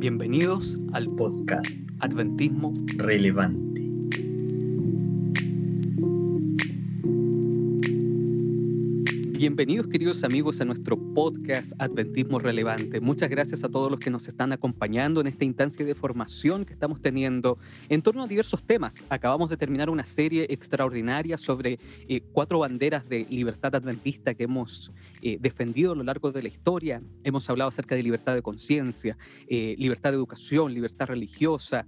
[0.00, 1.66] Bienvenidos al podcast
[2.00, 3.79] Adventismo relevante.
[9.40, 13.00] Bienvenidos queridos amigos a nuestro podcast Adventismo Relevante.
[13.00, 16.74] Muchas gracias a todos los que nos están acompañando en esta instancia de formación que
[16.74, 17.56] estamos teniendo
[17.88, 19.06] en torno a diversos temas.
[19.08, 24.92] Acabamos de terminar una serie extraordinaria sobre eh, cuatro banderas de libertad adventista que hemos
[25.22, 27.02] eh, defendido a lo largo de la historia.
[27.24, 29.16] Hemos hablado acerca de libertad de conciencia,
[29.48, 31.86] eh, libertad de educación, libertad religiosa.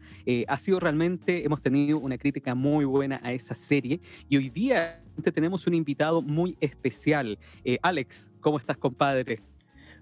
[0.48, 4.01] ha sido realmente, hemos tenido una crítica muy buena a esa serie
[4.31, 7.39] y hoy día tenemos un invitado muy especial.
[7.65, 9.41] Eh, Alex, ¿cómo estás, compadre?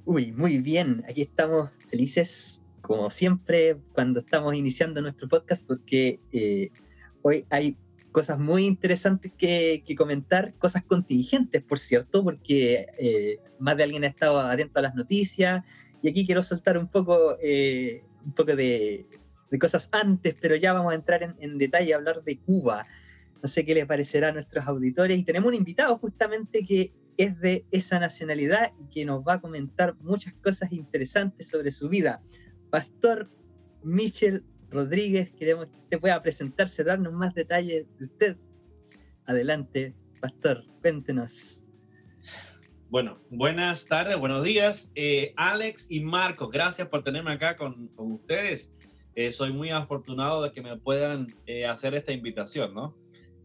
[0.05, 1.03] Uy, muy bien.
[1.09, 6.71] Aquí estamos felices, como siempre, cuando estamos iniciando nuestro podcast, porque eh,
[7.23, 7.77] hoy hay
[8.13, 14.09] cosas muy interesantes que, comentar, cosas contingentes, por cierto, porque eh, más de alguien ha
[14.09, 15.65] estado atento a las noticias.
[16.03, 19.07] Y aquí quiero soltar un poco, un poco de,
[19.61, 22.87] cosas antes, pero ya vamos a entrar en, en detalle a hablar de Cuba.
[23.43, 25.19] No sé qué les parecerá a nuestros auditores.
[25.19, 29.41] Y tenemos un invitado justamente que es de esa nacionalidad y que nos va a
[29.41, 32.23] comentar muchas cosas interesantes sobre su vida.
[32.71, 33.31] Pastor
[33.83, 38.37] Michel Rodríguez, queremos que usted pueda presentarse, darnos más detalles de usted.
[39.27, 41.65] Adelante, Pastor, cuéntenos.
[42.89, 44.93] Bueno, buenas tardes, buenos días.
[44.95, 48.75] Eh, Alex y Marcos, gracias por tenerme acá con, con ustedes.
[49.15, 52.97] Eh, soy muy afortunado de que me puedan eh, hacer esta invitación, ¿no?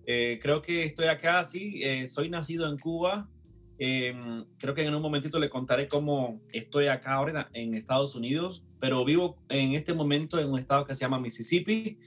[0.08, 3.30] Eh, creo que estoy acá, sí, eh, soy nacido en Cuba.
[3.78, 8.66] Em, creo que en un momentito le contaré cómo estoy acá ahora en Estados Unidos,
[8.80, 11.98] pero vivo en este momento en un estado que se llama Mississippi,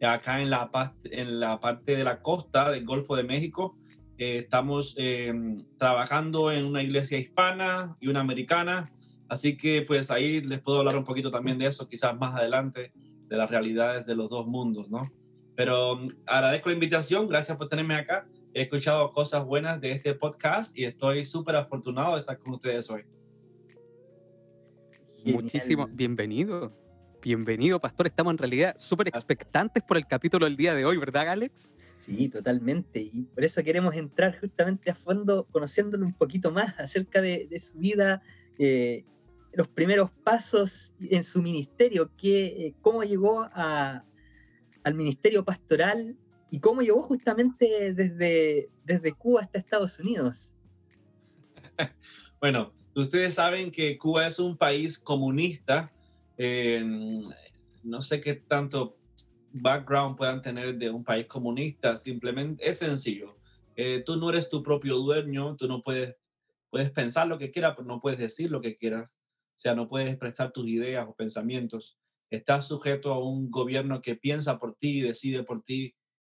[0.00, 0.70] acá en la,
[1.04, 3.76] en la parte de la costa del Golfo de México.
[4.18, 8.92] Eh, estamos em, trabajando en una iglesia hispana y una americana,
[9.28, 12.92] así que pues ahí les puedo hablar un poquito también de eso, quizás más adelante,
[13.28, 15.10] de las realidades de los dos mundos, ¿no?
[15.56, 18.28] Pero mm, agradezco la invitación, gracias por tenerme acá.
[18.52, 22.88] He escuchado cosas buenas de este podcast y estoy súper afortunado de estar con ustedes
[22.90, 23.04] hoy.
[25.24, 26.72] Muchísimo, bienvenido.
[27.22, 28.06] Bienvenido, pastor.
[28.06, 31.74] Estamos en realidad súper expectantes por el capítulo del día de hoy, ¿verdad, Alex?
[31.96, 33.00] Sí, totalmente.
[33.00, 37.78] Y por eso queremos entrar justamente a fondo, conociéndolo un poquito más acerca de, su
[37.78, 38.22] vida,
[38.58, 39.04] eh,
[39.52, 44.04] los primeros pasos en su ministerio, que, eh, cómo llegó a,
[44.86, 46.16] al ministerio pastoral
[46.48, 50.54] y cómo llegó justamente desde, desde Cuba hasta Estados Unidos.
[52.40, 55.92] bueno, ustedes saben que Cuba es un país comunista.
[56.38, 58.96] no sé qué tanto
[59.50, 61.96] background puedan tener de un país comunista.
[61.96, 63.36] Simplemente es sencillo.
[63.74, 66.14] Eh, tú no eres tu propio dueño, tú no puedes,
[66.70, 69.18] puedes pensar lo que quieras, pero no puedes decir lo que quieras.
[69.48, 71.98] O sea, no puedes expresar tus ideas o pensamientos
[72.30, 75.94] estás sujeto a un gobierno que piensa por ti y decide por ti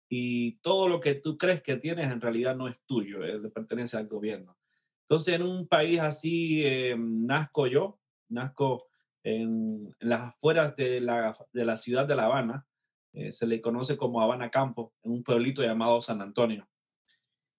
[0.09, 3.97] y todo lo que tú crees que tienes en realidad no es tuyo, de pertenece
[3.97, 4.57] al gobierno.
[5.03, 8.89] Entonces, en un país así eh, nazco yo, nazco
[9.23, 12.67] en, las afueras de la, de la, ciudad de La Habana,
[13.13, 16.69] eh, se le conoce como Habana Campo, en un pueblito llamado San Antonio.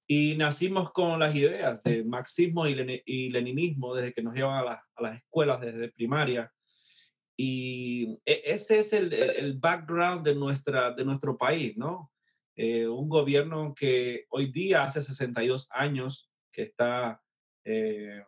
[0.08, 5.02] Y nacimos con las ideas de marxismo y, leninismo desde que nos llevan a, a
[5.02, 6.52] las escuelas desde primaria
[7.44, 12.12] y e, ese es el, background de, nuestra, de nuestro país, ¿no?
[12.56, 17.20] Eh, un gobierno que hoy día, hace 62 años, que está
[17.66, 18.24] eh,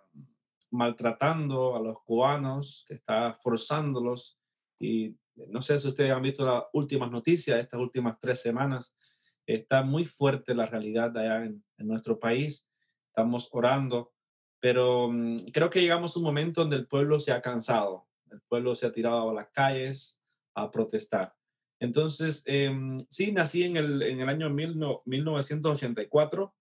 [0.71, 4.39] maltratando a los cubanos, que está forzándolos.
[4.79, 8.97] Y no sé si ustedes han visto las últimas noticias estas últimas tres semanas.
[9.45, 12.67] Está muy fuerte la realidad allá en, en nuestro país.
[13.09, 14.11] Estamos orando,
[14.59, 18.41] pero mm, creo que llegamos a un momento donde el pueblo se ha cansado el
[18.47, 20.21] pueblo se ha tirado a las calles
[20.55, 21.33] a protestar.
[21.79, 26.53] Entonces, em, sí, nací en el, en el año 1984,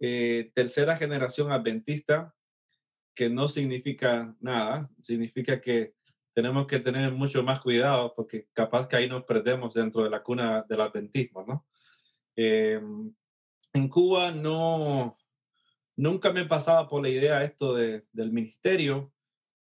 [0.00, 2.34] eh, tercera generación adventista,
[3.14, 5.94] que no significa nada, significa que
[6.32, 10.22] tenemos que tener mucho más cuidado porque capaz que ahí nos perdemos dentro de la
[10.22, 11.66] cuna del adventismo, ¿no?
[12.36, 13.12] Em,
[13.72, 15.16] en Cuba no,
[15.96, 19.12] nunca me pasaba por la idea esto de, del ministerio,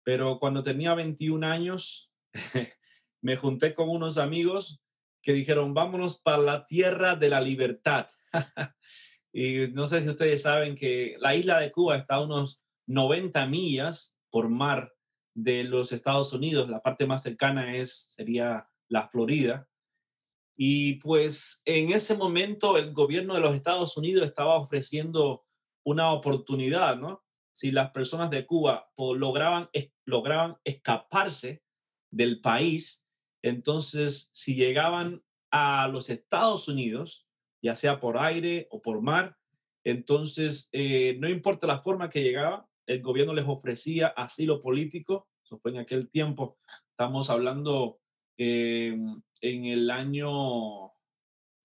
[0.04, 2.12] pero cuando tenía 21 años,
[3.22, 4.82] me junté con unos amigos
[5.22, 8.08] que dijeron, vámonos para la tierra de la libertad.
[9.34, 13.46] y no sé si ustedes saben que la isla de Cuba está a unos 90
[13.46, 14.94] millas por mar
[15.36, 16.70] de los Estados Unidos.
[16.70, 19.68] La parte más cercana es, sería la Florida.
[20.58, 25.46] Y pues en ese momento el gobierno de los Estados Unidos estaba ofreciendo
[25.84, 27.24] una oportunidad, ¿no?
[27.54, 29.70] Si las personas de Cuba lograban,
[30.06, 31.64] lograban escaparse
[32.12, 33.06] del país,
[33.42, 37.28] entonces si llegaban a los Estados Unidos,
[37.62, 39.38] ya sea por aire o por mar,
[39.84, 45.58] entonces eh, no importa la forma que llegaba, el gobierno les ofrecía asilo político, eso
[45.58, 46.58] fue en aquel tiempo,
[46.92, 48.00] estamos hablando
[48.38, 48.98] eh,
[49.42, 50.94] en el año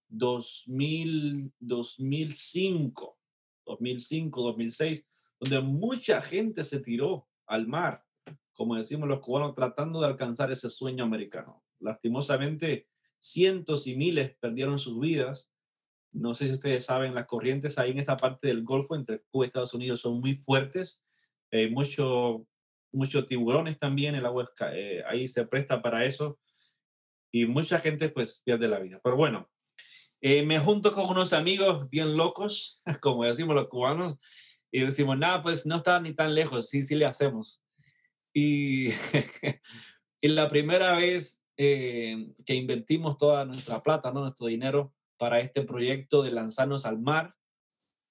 [0.08, 3.18] 2000, 2005,
[3.66, 5.08] 2005, 2006,
[5.40, 8.04] donde mucha gente se tiró al mar,
[8.54, 11.62] como decimos los cubanos, tratando de alcanzar ese sueño americano.
[11.78, 12.88] Lastimosamente,
[13.18, 15.52] cientos y miles perdieron sus vidas.
[16.12, 19.44] No sé si ustedes saben, las corrientes ahí en esa parte del Golfo entre Cuba
[19.44, 21.02] y Estados Unidos son muy fuertes.
[21.50, 22.42] Eh, muchos
[22.92, 26.38] mucho tiburones también, el agua eh, ahí se presta para eso.
[27.30, 29.00] Y mucha gente pues pierde la vida.
[29.04, 29.50] Pero bueno,
[30.20, 34.16] eh, me junto con unos amigos bien locos, como decimos los cubanos,
[34.76, 37.64] y decimos, nada, pues no está ni tan lejos, sí, sí le hacemos.
[38.34, 38.88] Y,
[40.20, 44.20] y la primera vez eh, que invertimos toda nuestra plata, ¿no?
[44.20, 47.34] nuestro dinero para este proyecto de lanzarnos al mar,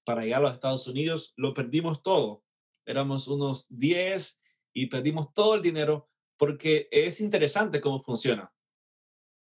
[0.04, 2.42] para llegar a los Estados Unidos, lo perdimos todo.
[2.84, 4.42] Éramos unos 10
[4.74, 8.52] y perdimos todo el dinero porque es interesante cómo funciona.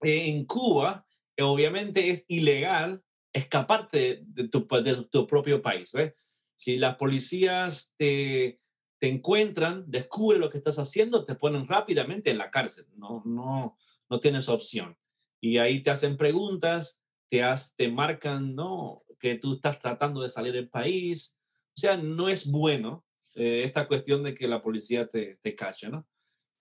[0.00, 1.04] En Cuba,
[1.40, 3.02] obviamente es ilegal
[3.32, 5.90] escaparte de tu, de tu propio país.
[5.92, 6.14] ¿ves?
[6.60, 8.60] Si las policías te,
[8.98, 12.84] te encuentran, descubren lo que estás haciendo, te ponen rápidamente en la cárcel.
[12.96, 13.78] No, no,
[14.10, 14.94] no tienes opción.
[15.40, 17.42] Y ahí te hacen preguntas, te,
[17.78, 19.04] te marcan ¿no?
[19.18, 21.38] que tú estás tratando de salir del país.
[21.74, 25.88] O sea, no es bueno eh, esta cuestión de que la policía te, te cache,
[25.88, 26.06] ¿no?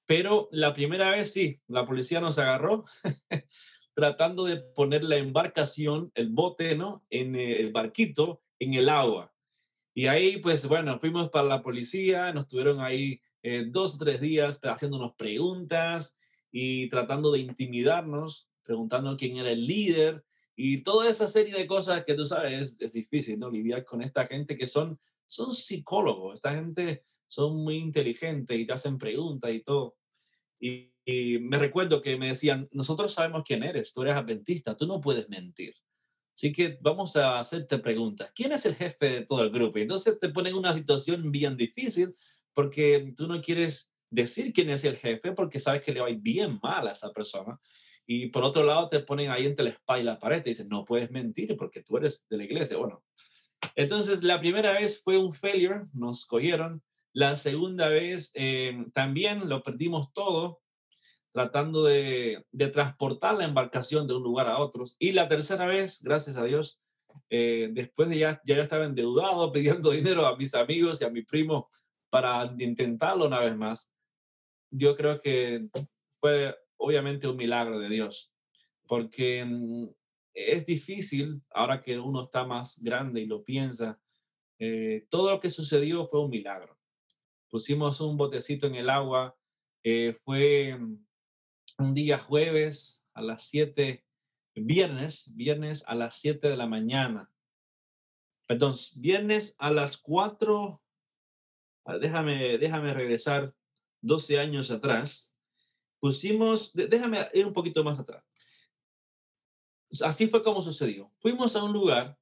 [0.05, 2.85] Pero la primera vez sí, la policía nos agarró
[3.93, 7.05] tratando de poner la embarcación, el bote, ¿no?
[7.09, 9.33] En el barquito, en el agua.
[9.99, 14.21] Y ahí, pues bueno, fuimos para la policía, nos tuvieron ahí eh, dos o tres
[14.21, 16.17] días haciéndonos preguntas
[16.53, 20.23] y tratando de intimidarnos, preguntando quién era el líder
[20.55, 23.49] y toda esa serie de cosas que tú sabes, es, difícil, ¿no?
[23.49, 28.71] Lidiar con esta gente que son, son psicólogos, esta gente son muy inteligentes y te
[28.71, 29.97] hacen preguntas y todo.
[30.61, 34.87] Y, y me recuerdo que me decían, nosotros sabemos quién eres, tú eres adventista, tú
[34.87, 35.75] no puedes mentir.
[36.39, 38.31] Así que vamos a hacerte preguntas.
[38.33, 39.77] ¿Quién es el jefe de todo el grupo?
[39.77, 42.15] Entonces te ponen una situación bien difícil
[42.53, 46.57] porque tú no quieres decir quién es el jefe porque sabes que le va bien
[46.63, 47.59] mal a esa persona.
[48.07, 50.69] Y por otro lado te ponen ahí entre la espalda y la pared y dicen,
[50.69, 52.77] no puedes mentir porque tú eres de la iglesia.
[52.77, 53.03] Bueno,
[53.75, 56.81] entonces la primera vez fue un failure, nos cogieron.
[57.11, 60.61] La segunda vez eh, también lo perdimos todo
[61.31, 64.83] tratando de, transportar la embarcación de un lugar a otro.
[64.97, 66.81] Y la tercera vez, gracias a Dios,
[67.29, 71.09] eh, después de ya, ya yo estaba endeudado pidiendo dinero a mis amigos y a
[71.09, 71.67] mi primo
[72.09, 73.93] para intentarlo una vez más,
[74.71, 75.67] yo creo que
[76.19, 78.33] fue obviamente un milagro de Dios,
[78.87, 79.89] porque mm,
[80.33, 83.99] es difícil, ahora que uno está más grande y lo piensa,
[84.59, 86.77] eh, todo lo que sucedió fue un milagro.
[87.49, 89.35] Pusimos un botecito en el agua,
[89.83, 91.05] eh, fue mm,
[91.79, 94.03] un día jueves a las 7,
[94.55, 97.31] viernes, viernes a las 7 de la mañana.
[98.45, 100.81] Perdón, viernes a las 4,
[101.85, 103.55] ah, déjame, déjame regresar
[104.01, 105.35] 12 años atrás.
[105.99, 108.27] Pusimos, déjame ir un poquito más atrás.
[110.03, 111.11] Así fue como sucedió.
[111.19, 112.17] Fuimos a un lugar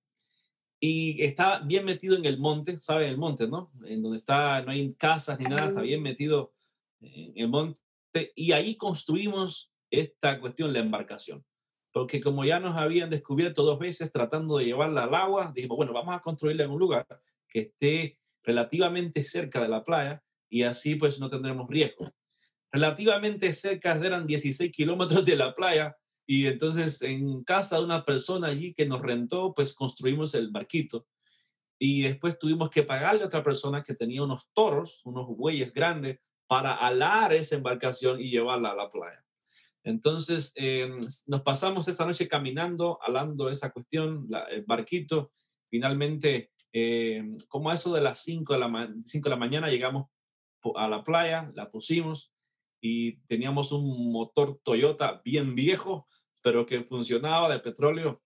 [0.80, 3.72] y estaba bien metido en el monte, ¿saben el monte, no?
[3.86, 6.54] En donde está, no hay casas ni nada, está bien metido
[7.02, 7.87] en el monte
[8.36, 11.46] y ahí construimos esta cuestión, la embarcación.
[11.92, 15.94] Porque como ya nos habían descubierto dos veces tratando de llevarla al agua, dijimos, bueno,
[15.94, 17.08] vamos a construirla en un lugar
[17.48, 22.12] que esté relativamente cerca de la playa y así pues no tendremos riesgo.
[22.72, 28.48] Relativamente cerca eran 16 kilómetros de la playa y entonces en casa de una persona
[28.48, 31.08] allí que nos rentó, pues construimos el barquito
[31.80, 36.20] y después tuvimos que pagarle a otra persona que tenía unos toros, unos bueyes grandes
[36.48, 39.24] para alar esa embarcación y llevarla a la playa.
[39.84, 45.32] Entonces, em, nos pasamos esa noche caminando, alando esa cuestión, el barquito.
[45.70, 50.10] Finalmente, em, como a eso de las 5 de, la 5 de la mañana, llegamos
[50.76, 52.34] a la playa, la pusimos
[52.82, 56.08] y teníamos un motor Toyota bien viejo,
[56.42, 58.22] pero que funcionaba de petróleo.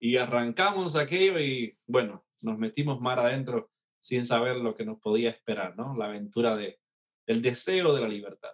[0.00, 5.30] Y arrancamos aquello y, bueno, nos metimos mar adentro sin saber lo que nos podía
[5.30, 5.94] esperar, ¿no?
[5.96, 6.80] La aventura de,
[7.26, 8.50] el deseo de la libertad.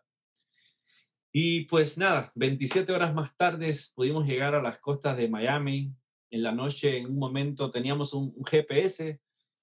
[1.32, 5.92] Y pues nada, 27 horas más tarde pudimos llegar a las costas de Miami.
[6.30, 9.20] En la noche, en un momento, teníamos un, GPS,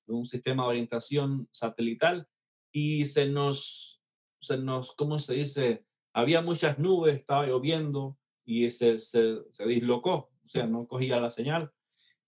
[0.07, 2.27] un sistema de orientación satelital,
[2.71, 4.01] y se nos,
[4.41, 5.85] se nos, ¿cómo se dice?
[6.13, 11.29] Había muchas nubes, estaba lloviendo y se, se, se dislocó, o sea, no cogía la
[11.29, 11.71] señal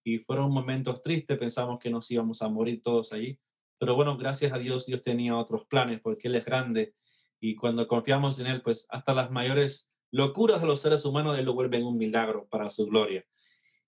[0.07, 3.37] y fueron momentos tristes, pensamos que nos íbamos a morir todos allí,
[3.79, 6.93] pero bueno, gracias a Dios, Dios tenía otros planes porque Él es grande
[7.39, 11.45] y cuando confiamos en Él, pues hasta las mayores locuras de los seres humanos, Él
[11.45, 13.23] lo vuelve un milagro para su gloria.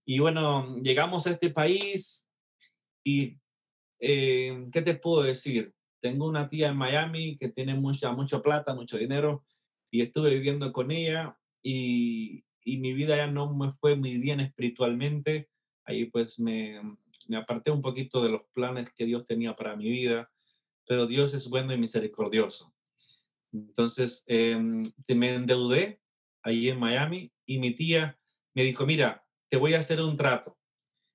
[0.06, 2.30] Y bueno, llegamos a este país
[3.04, 3.38] y,
[4.00, 5.74] eh, ¿qué te puedo decir?
[6.02, 9.44] Tengo una tía en Miami que tiene mucha, mucha plata, mucho dinero
[9.92, 14.40] y estuve viviendo con ella y, y mi vida ya no me fue muy bien
[14.40, 15.50] espiritualmente.
[15.86, 16.80] Ahí pues me,
[17.30, 20.32] me aparté un poquito de los planes que Dios tenía para mi vida,
[20.86, 22.74] pero Dios es bueno y misericordioso.
[23.54, 24.58] Entonces eh,
[25.08, 26.02] me endeudé
[26.42, 28.20] ahí en Miami y mi tía
[28.56, 30.58] me dijo, mira, te voy a hacer un trato.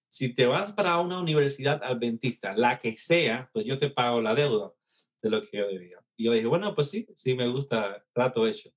[0.09, 4.37] Si te vas para una universidad adventista, la que sea, pues yo te pago la
[4.37, 4.73] deuda
[5.21, 5.99] de lo que yo debía.
[6.17, 8.71] Y yo dije, bueno, pues sí, sí me gusta, trato hecho.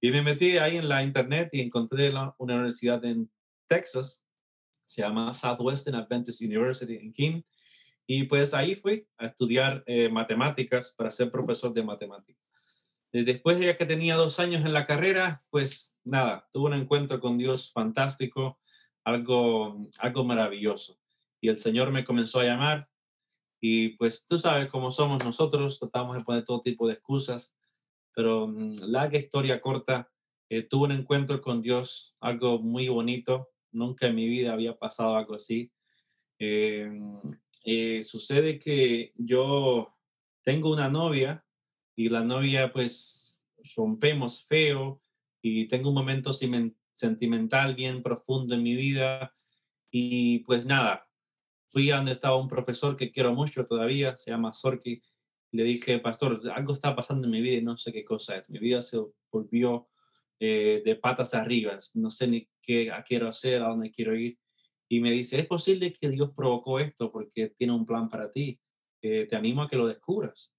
[0.00, 3.28] Y me metí ahí en la internet y encontré una universidad en
[3.66, 4.27] Texas,
[4.88, 7.42] se llama Southwestern Adventist University en King.
[8.06, 12.42] Y pues ahí fui a estudiar eh, matemáticas para ser profesor de matemáticas.
[13.12, 17.20] Eh, después de que tenía dos años en la carrera, pues nada, tuve un encuentro
[17.20, 18.58] con Dios fantástico,
[19.04, 20.98] algo, algo maravilloso.
[21.40, 22.88] Y el Señor me comenzó a llamar
[23.60, 27.54] y pues tú sabes cómo somos nosotros, tratamos de poner todo tipo de excusas,
[28.14, 30.10] pero mm, larga historia corta,
[30.48, 35.16] eh, tuve un encuentro con Dios, algo muy bonito, nunca en mi vida había pasado
[35.16, 35.70] algo así.
[36.38, 36.90] Eh,
[38.02, 39.94] sucede que yo
[40.42, 41.44] tengo una novia
[41.96, 43.46] y la novia pues
[43.76, 45.02] rompemos feo
[45.42, 46.32] y tengo un momento
[46.92, 49.34] sentimental bien profundo en mi vida
[49.90, 51.08] y pues nada,
[51.68, 55.02] fui a donde estaba un profesor que quiero mucho todavía, se llama Sorki,
[55.50, 58.50] le dije, pastor, algo está pasando en mi vida y no sé qué cosa es,
[58.50, 58.98] mi vida se
[59.30, 59.88] volvió
[60.40, 64.34] eh, de patas arriba, no sé ni qué quiero hacer, a dónde quiero ir.
[64.88, 68.58] Y me dice, es posible que Dios provocó esto porque tiene un plan para ti.
[69.02, 70.54] Eh, te animo a que lo descubras.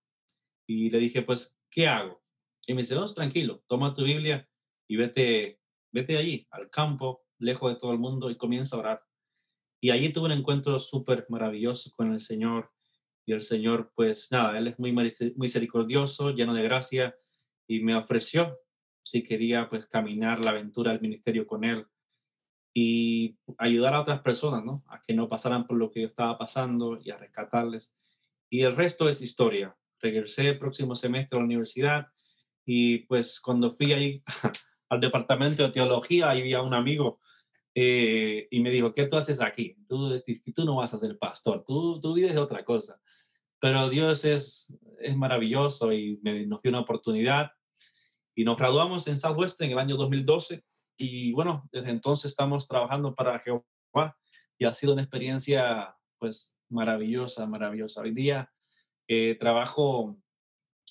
[0.67, 2.21] Y le dije, pues, ¿qué hago?
[2.67, 4.47] Y me dice, no, tranquilo, toma tu Biblia
[4.87, 5.59] y vete,
[5.91, 9.03] vete allí, al campo, lejos de todo el mundo y comienza a orar.
[9.81, 12.71] Y allí tuve un encuentro súper maravilloso con el Señor.
[13.25, 17.15] Y el Señor, pues nada, Él es muy misericordioso, lleno de gracia,
[17.67, 18.57] y me ofreció
[19.09, 21.85] si quería pues caminar la aventura del ministerio con Él
[22.73, 24.83] y ayudar a otras personas, ¿no?
[24.87, 27.95] A que no pasaran por lo que yo estaba pasando y a rescatarles.
[28.49, 32.07] Y el resto es historia regresé el próximo semestre a la universidad
[32.65, 34.23] y pues cuando fui ahí
[34.89, 37.19] al departamento de teología, ahí había un amigo
[37.75, 39.77] eh, y me dijo, ¿qué tú haces aquí?
[39.87, 40.15] Tú,
[40.55, 42.99] tú no vas a ser pastor, tú, tú vives de otra cosa.
[43.59, 47.51] Pero Dios es, es maravilloso y me, nos dio una oportunidad
[48.39, 50.63] y nos graduamos en Southwest en el año 2012
[50.97, 54.17] y bueno, desde entonces estamos trabajando para Jehová
[54.57, 57.99] y ha sido una experiencia pues maravillosa, maravillosa.
[57.99, 58.49] Hoy día
[59.09, 60.17] eh, trabajo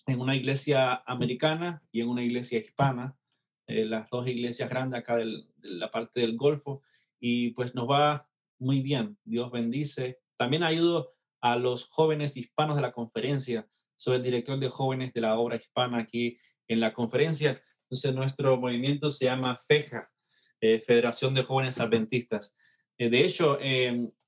[0.06, 3.16] en una iglesia americana y en una iglesia hispana,
[3.66, 6.82] eh, las dos iglesias grandes acá de la parte del Golfo,
[7.18, 8.28] y pues nos va
[8.58, 9.16] muy bien.
[9.24, 10.20] Dios bendice.
[10.36, 13.66] También ayudo a los jóvenes hispanos de la conferencia.
[13.96, 16.36] Soy el director de jóvenes de la obra hispana aquí
[16.68, 17.60] en la conferencia.
[17.82, 20.10] Entonces, nuestro movimiento se llama FEJA,
[20.60, 22.56] eh, Federación de Jóvenes Adventistas.
[22.98, 23.58] de hecho,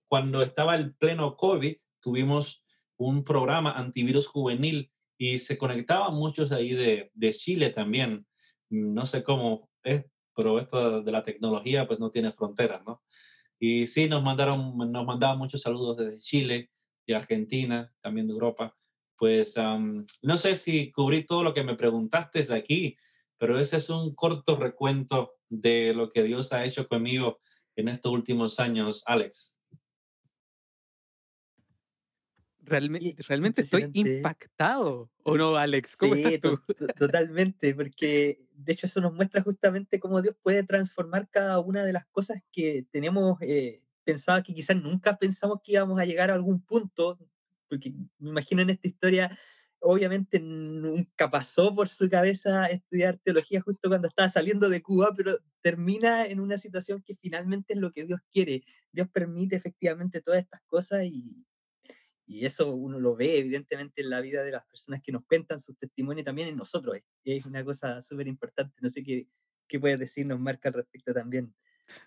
[0.07, 2.65] cuando estaba el pleno COVID, tuvimos
[2.97, 8.27] un programa antivirus juvenil y se conectaban muchos ahí de, de Chile también.
[8.69, 10.05] No sé cómo es,
[10.35, 13.03] pero esto de la tecnología pues no tiene fronteras, ¿no?
[13.59, 16.71] Y sí, nos mandaron, nos mandaban muchos saludos desde Chile,
[17.07, 18.75] de Argentina, también de Europa.
[19.21, 19.55] Pues
[20.23, 22.97] no sé si cubrí todo lo que me preguntaste aquí,
[23.37, 27.39] pero ese es un corto recuento de lo que Dios ha hecho conmigo
[27.77, 29.61] en estos últimos años, Alex.
[32.61, 35.97] Realmente, realmente estoy impactado, ¿o no, Alex?
[35.97, 36.59] ¿Cómo sí, estás tú?
[36.99, 41.93] totalmente, porque de hecho eso nos muestra justamente cómo Dios puede transformar cada una de
[41.93, 46.35] las cosas que tenemos eh, pensado que quizás nunca pensamos que íbamos a llegar a
[46.35, 47.19] algún punto,
[47.71, 49.31] porque me imagino en esta historia,
[49.81, 55.39] obviamente nunca pasó por su cabeza estudiar teología justo cuando estaba saliendo de Cuba, pero
[55.63, 58.63] termina en una situación que finalmente es lo que Dios quiere.
[58.93, 61.47] Dios permite efectivamente todas estas cosas y,
[62.27, 65.61] y eso uno lo ve evidentemente en la vida de las personas que nos cuentan
[65.61, 66.99] sus testimonios y también en nosotros.
[67.25, 68.75] Es una cosa súper importante.
[68.83, 69.29] No sé qué,
[69.67, 71.55] qué puedes decirnos, Marca, al respecto también.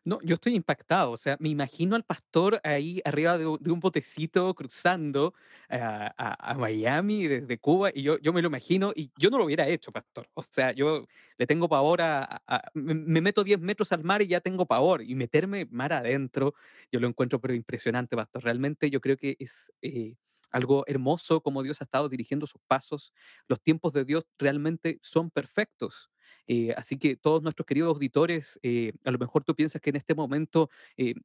[0.06, 3.80] No, yo estoy impactado, o sea, me imagino al pastor ahí arriba de, de un
[3.80, 5.34] botecito cruzando
[5.70, 9.38] a, a- a Miami desde Cuba y yo, yo me lo imagino y yo no
[9.38, 10.30] lo hubiera hecho, pastor.
[10.34, 11.06] O sea, yo
[11.38, 14.42] le tengo pavor a, a- a- me, me meto 10 metros al mar y ya
[14.42, 16.54] tengo pavor y meterme mar adentro,
[16.92, 18.44] yo lo encuentro pero impresionante, pastor.
[18.44, 20.16] Realmente yo creo que es eh,
[20.52, 23.14] algo hermoso como Dios ha estado dirigiendo sus pasos.
[23.48, 26.10] Los tiempos de Dios realmente son perfectos.
[26.48, 29.96] Eh, así que todos nuestros queridos auditores, eh, a lo mejor tú piensas que en
[29.98, 31.16] este momento eh,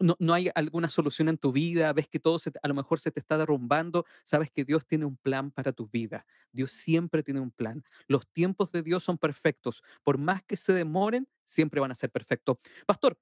[0.00, 2.98] no, no hay alguna solución en tu vida, ves que todo se a lo mejor
[3.00, 6.26] se te está derrumbando, sabes que Dios tiene un plan para tu vida.
[6.52, 7.84] Dios siempre tiene un plan.
[8.08, 9.82] Los tiempos de Dios son perfectos.
[10.02, 12.58] Por más que se demoren, siempre van a ser perfectos.
[12.86, 13.18] Pastor,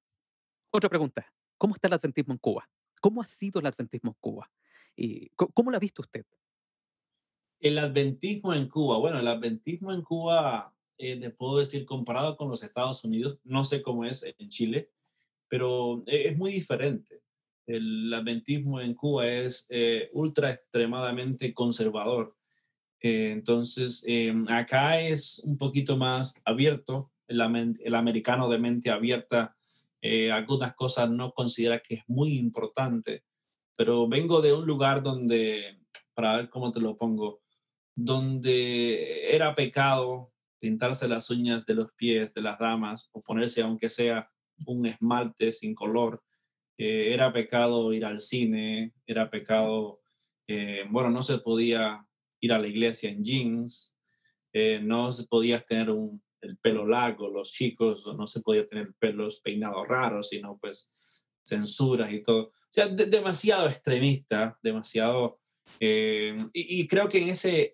[0.71, 1.27] otra pregunta.
[1.59, 2.71] ¿Cómo está el adventismo en Cuba?
[3.01, 4.51] ¿Cómo ha sido el adventismo en Cuba?
[4.97, 6.27] Y, co- ¿Cómo lo ha visto usted?
[7.61, 12.49] El adventismo en Cuba, bueno, el adventismo en Cuba, eh, te puedo decir, comparado con
[12.49, 14.91] los Estados Unidos, no sé cómo es en Chile,
[15.49, 17.23] pero eh, es muy diferente.
[17.67, 22.37] El adventismo en Cuba es eh, ultra extremadamente conservador.
[23.01, 27.41] Eh, entonces, eh, acá es un poquito más abierto, el,
[27.81, 29.57] el americano de mente abierta,
[30.01, 33.25] eh, algunas cosas no considera que es muy importante,
[33.77, 35.81] pero vengo de un lugar donde,
[36.15, 37.41] para ver cómo te lo pongo,
[37.95, 40.32] donde era pecado
[40.63, 44.31] pintarse las uñas de los pies de las damas o ponerse aunque sea
[44.65, 46.23] un esmalte sin color.
[46.79, 50.03] Eh, era pecado ir al cine, era pecado,
[50.47, 52.07] eh, bueno, no se podía
[52.41, 53.97] ir a la iglesia en jeans,
[54.53, 58.95] eh, no se podía tener un, el pelo largo, los chicos, no se podía tener
[59.01, 60.95] pelos peinados raros, sino pues
[61.45, 62.43] censuras y todo.
[62.51, 65.41] O sea, de- demasiado extremista, demasiado...
[65.81, 67.73] eh, y, y creo que en ese,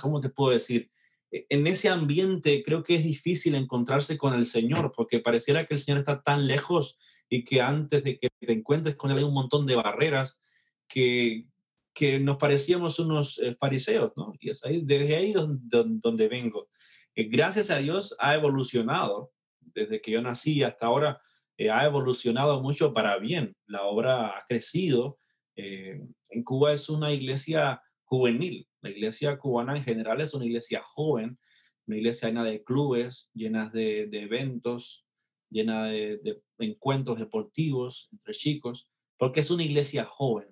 [0.00, 0.88] ¿cómo te puedo decir?
[1.30, 5.74] E- En ese ambiente creo que es difícil encontrarse con el Señor, porque pareciera que
[5.74, 9.24] el Señor está tan lejos y que antes de que te encuentres con Él hay
[9.24, 10.42] un montón de barreras
[10.88, 11.46] que,
[11.94, 14.32] que nos parecíamos unos eh, fariseos, ¿no?
[14.40, 16.68] Y es ahí, desde ahí donde, vengo.
[17.14, 21.20] Eh, gracias a Dios ha evolucionado, desde que yo nací hasta ahora,
[21.56, 23.54] eh, ha evolucionado mucho para bien.
[23.66, 25.18] La obra ha crecido.
[25.54, 28.66] Eh, en Cuba es una iglesia juvenil.
[28.82, 31.38] La iglesia cubana en general es una iglesia joven,
[31.86, 35.04] una iglesia llena de clubes, llena de, eventos,
[35.50, 38.88] llena de, encuentros deportivos entre chicos,
[39.18, 40.48] porque es una iglesia joven.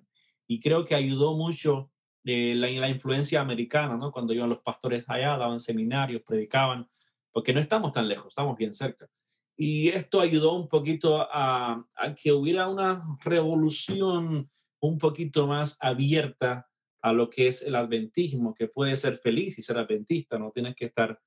[0.47, 1.91] Y creo que ayudó mucho
[2.25, 4.11] eh, la, influencia americana, ¿no?
[4.11, 6.87] Cuando iban los pastores allá, daban seminarios, predicaban,
[7.31, 9.07] porque no estamos tan lejos, estamos bien cerca.
[9.55, 11.85] Y esto ayudó un poquito a
[12.21, 16.68] que hubiera una revolución un poquito más abierta
[17.01, 20.75] a lo que es el adventismo, que puede ser feliz y ser adventista, no tienes
[20.75, 21.21] que estar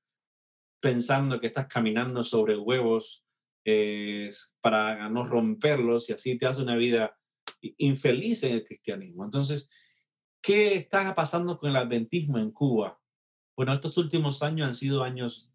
[0.79, 3.25] pensando que estás caminando sobre huevos
[3.65, 4.29] eh,
[4.61, 7.17] para no romperlos y así te hace una vida
[7.77, 9.23] infeliz en el cristianismo.
[9.23, 9.69] Entonces,
[10.41, 13.01] ¿qué está pasando con el adventismo en Cuba?
[13.55, 15.51] Bueno, estos últimos años han sido años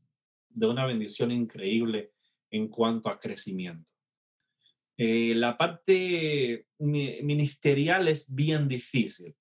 [0.49, 2.13] de una bendición increíble
[2.51, 3.93] en cuanto a crecimiento.
[4.97, 9.37] Eh, la parte mi- ministerial es bien difícil,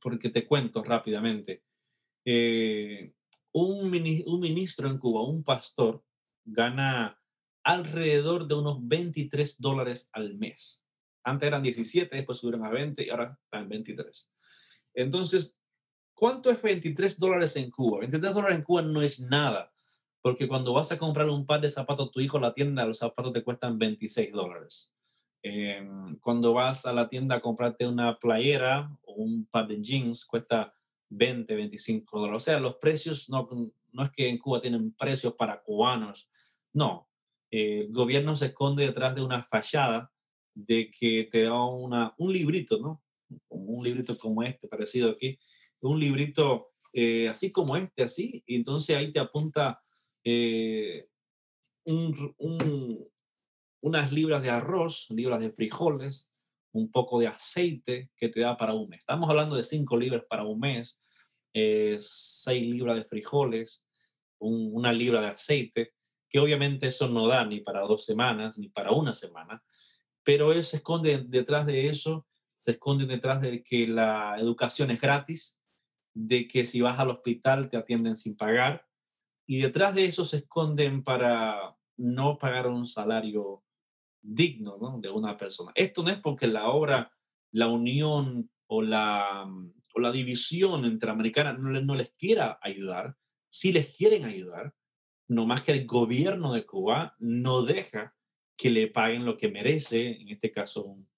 [0.00, 1.62] porque te cuento rápidamente.
[2.24, 3.12] Eh,
[3.52, 6.04] un, mini- un ministro en Cuba, un pastor,
[6.44, 7.20] gana
[7.64, 10.84] alrededor de unos 23 dólares al mes.
[11.24, 14.30] Antes eran 17, después subieron a 20 y ahora están en 23.
[14.94, 15.60] Entonces,
[16.14, 18.00] ¿cuánto es 23 dólares en Cuba?
[18.00, 19.72] 23 dólares en Cuba no es nada,
[20.22, 22.98] porque cuando vas a comprar un par de zapatos a tu hijo, la tienda, los
[22.98, 24.94] zapatos te cuestan 26 dólares.
[25.42, 25.86] Eh,
[26.20, 30.74] cuando vas a la tienda a comprarte una playera o un par de jeans, cuesta
[31.10, 32.42] 20, 25 dólares.
[32.42, 33.48] O sea, los precios no,
[33.92, 36.28] no es que en Cuba tienen precios para cubanos,
[36.72, 37.08] no.
[37.50, 40.12] Eh, el gobierno se esconde detrás de una fachada
[40.54, 43.02] de que te da una, un librito, ¿no?
[43.48, 45.38] Un librito como este, parecido aquí,
[45.80, 49.80] un librito eh, así como este, así, y entonces ahí te apunta
[50.24, 51.08] eh,
[51.84, 53.08] un, un,
[53.80, 56.30] unas libras de arroz, libras de frijoles,
[56.72, 59.00] un poco de aceite que te da para un mes.
[59.00, 61.00] Estamos hablando de 5 libras para un mes,
[61.52, 63.86] 6 eh, libras de frijoles,
[64.38, 65.94] un, una libra de aceite,
[66.28, 69.62] que obviamente eso no da ni para dos semanas, ni para una semana,
[70.22, 72.26] pero él se esconde detrás de eso,
[72.58, 75.62] se esconde detrás de que la educación es gratis,
[76.12, 78.86] de que si vas al hospital te atienden sin pagar,
[79.46, 83.64] y detrás de eso se esconden para no pagar un salario
[84.20, 84.98] digno ¿no?
[85.00, 85.72] de una persona.
[85.74, 87.12] Esto no es porque la obra,
[87.52, 89.46] la unión o la,
[89.94, 93.16] o la división entre americanas no, no les quiera ayudar,
[93.48, 94.74] si les quieren ayudar,
[95.28, 98.14] no más que el gobierno de Cuba no deja
[98.56, 101.08] que le paguen lo que merece, en este caso un,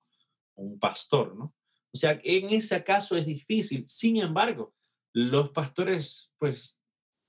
[0.57, 1.55] un pastor, ¿no?
[1.93, 3.85] O sea, en ese caso es difícil.
[3.89, 4.75] Sin embargo,
[5.13, 6.83] los pastores, pues,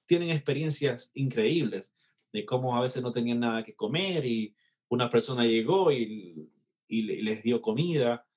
[0.05, 1.93] tienen experiencias increíbles
[2.31, 4.55] de cómo a veces no tenían nada que comer y
[4.91, 6.49] una persona llegó y,
[6.87, 8.27] y les dio comida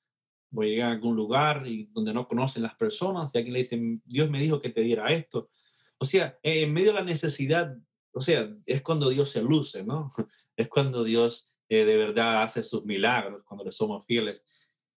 [0.54, 4.00] o llegar a algún lugar y donde no conocen las personas y alguien le dice,
[4.04, 5.50] Dios me dijo que te diera esto.
[5.98, 7.76] O sea, en medio de la necesidad,
[8.12, 10.08] o sea, es cuando Dios se luce, ¿no?
[10.56, 14.46] Es cuando Dios eh, de verdad hace sus milagros, cuando le somos fieles.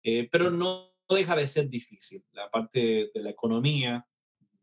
[0.03, 4.07] Eh, pero no deja de ser difícil la parte de la economía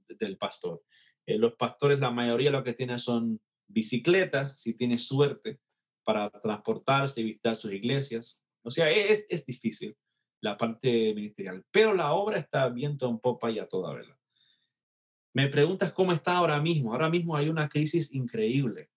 [0.08, 0.84] del pastor.
[1.26, 5.60] Eh, los pastores, la mayoría lo que tienen son bicicletas, si tiene suerte,
[6.04, 8.44] para transportarse y visitar sus iglesias.
[8.64, 9.96] O sea, es, es difícil
[10.42, 14.18] la parte ministerial, pero la obra está viento en popa y a toda vela.
[15.34, 16.92] Me preguntas cómo está ahora mismo.
[16.92, 18.92] Ahora mismo hay una crisis increíble.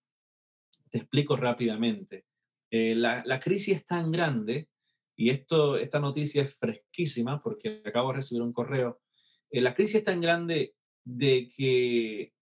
[0.89, 2.25] Te explico rápidamente.
[2.69, 4.69] Eh, la, la, crisis es tan grande,
[5.15, 9.01] y esto, esta noticia es fresquísima porque acabo de recibir un correo.
[9.49, 12.33] Eh, la crisis es tan grande de que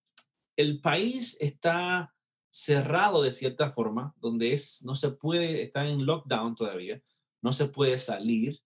[0.58, 2.15] el país está
[2.56, 7.04] cerrado de cierta forma, donde es, no se puede, está en lockdown todavía,
[7.42, 8.62] no se puede salir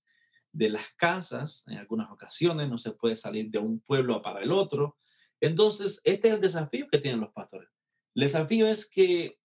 [0.51, 4.51] de las casas en algunas ocasiones, no se puede salir de un pueblo para el
[4.51, 4.97] otro.
[5.41, 7.67] Entonces, este es el desafío que tienen los pastores.
[8.13, 9.39] El desafío es que,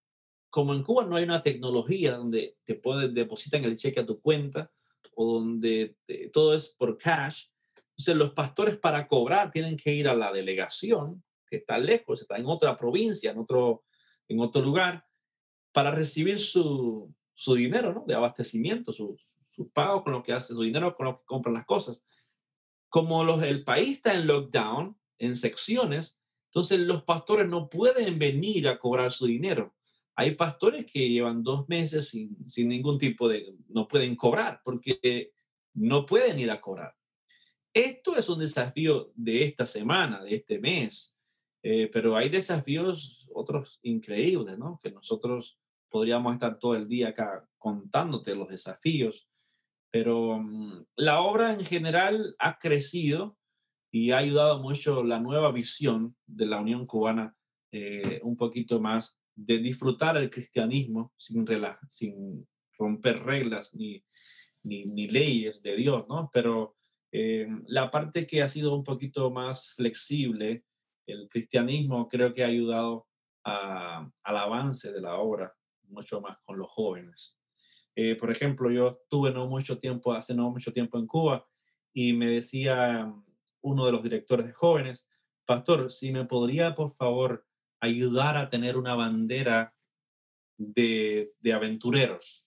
[0.51, 4.21] como en Cuba no hay una tecnología donde te pueden depositar el cheque a tu
[4.21, 4.71] cuenta
[5.15, 5.97] o donde
[6.35, 7.47] todo es por cash,
[7.93, 12.37] entonces los pastores para cobrar tienen que ir a la delegación, que está lejos, está
[12.37, 13.85] en otra provincia, en otro,
[14.29, 15.07] en otro lugar,
[15.73, 18.05] para recibir su, su dinero ¿no?
[18.07, 19.17] de abastecimiento, su,
[19.49, 22.03] su pago con lo que hace, su dinero con lo que compran las cosas.
[22.89, 28.69] Como los, el país está en lockdown, en secciones, entonces los pastores no pueden venir
[28.69, 29.75] a cobrar su dinero.
[30.15, 35.33] Hay pastores que llevan dos meses sin, sin ningún tipo de, no pueden cobrar porque
[35.73, 36.97] no pueden ir a cobrar.
[37.73, 41.14] Esto es un desafío de esta semana, de este mes,
[41.65, 44.79] eh, pero hay desafíos otros increíbles, ¿no?
[44.81, 45.59] Que nosotros
[45.91, 49.29] podríamos estar todo el día acá contándote los desafíos
[49.95, 53.39] pero mm, la obra en general ha crecido
[53.93, 57.37] y ha ayudado mucho la nueva visión de la Unión Cubana,
[57.71, 62.45] eh, un poquito más de disfrutar el cristianismo sin,
[62.77, 64.05] romper reglas ni,
[64.65, 66.29] ni, leyes de Dios, ¿no?
[66.33, 66.75] Pero
[67.13, 70.65] eh, la parte que ha sido un poquito más flexible,
[71.07, 73.07] el cristianismo creo que ha ayudado
[73.43, 75.55] al avance de la obra
[75.89, 77.39] mucho más con los jóvenes.
[77.95, 81.47] Eh, por ejemplo, yo tuve no mucho tiempo, hace no mucho tiempo en Cuba
[81.93, 83.25] y me decía mm,
[83.63, 85.09] uno de los directores de jóvenes,
[85.47, 87.47] pastor, si me podría por favor
[87.81, 89.75] ayudar a tener una bandera
[90.57, 92.47] de, de aventureros,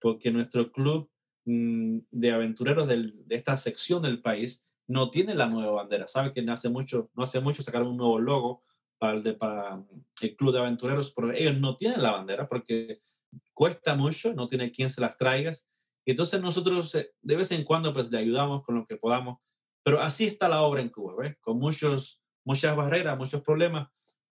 [0.00, 1.10] porque nuestro club
[1.44, 6.06] mm, de aventureros de esta sección del país no tiene la nueva bandera.
[6.06, 8.62] Sabe que no hace mucho, no hace mucho sacaron un nuevo logo
[8.98, 13.02] para el, club de aventureros, pero ellos no tienen la bandera porque
[13.52, 15.68] cuesta mucho, no tiene quien se las traigas.
[16.06, 19.38] Entonces nosotros eh, de vez en cuando pues le ayudamos con lo que podamos,
[19.82, 21.36] pero así está la obra en Cuba, ¿ves?
[21.40, 23.88] Con muchos, muchas barreras, muchos problemas,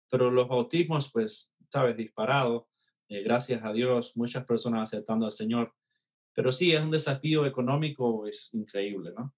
[0.09, 2.65] pero los bautismos pues, sabes, disparados,
[3.07, 5.73] eh, gracias a Dios, muchas personas aceptando al Señor.
[6.33, 9.33] Pero sí, es un desafío económico, es increíble, ¿no?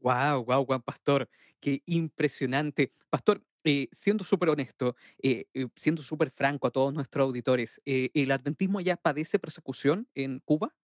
[0.00, 1.28] Wow, wow, Juan Pastor,
[1.60, 2.92] qué impresionante.
[3.10, 8.30] Pastor, eh, siendo súper honesto, eh, eh, siendo súper franco a todos nuestros auditores, ¿el
[8.30, 10.74] adventismo ya padece persecución en Cuba?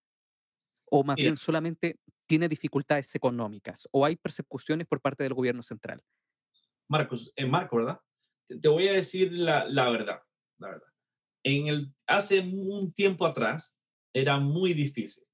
[0.86, 3.88] ¿O más bien solamente tiene dificultades económicas?
[3.90, 6.02] ¿O hay persecuciones por parte del gobierno central?
[6.88, 8.00] Marcos, Marco, ¿verdad?
[8.46, 10.20] Te, voy a decir la, la, verdad,
[10.58, 10.88] la verdad.
[11.42, 13.80] En el, hace un tiempo atrás
[14.12, 15.24] era muy difícil.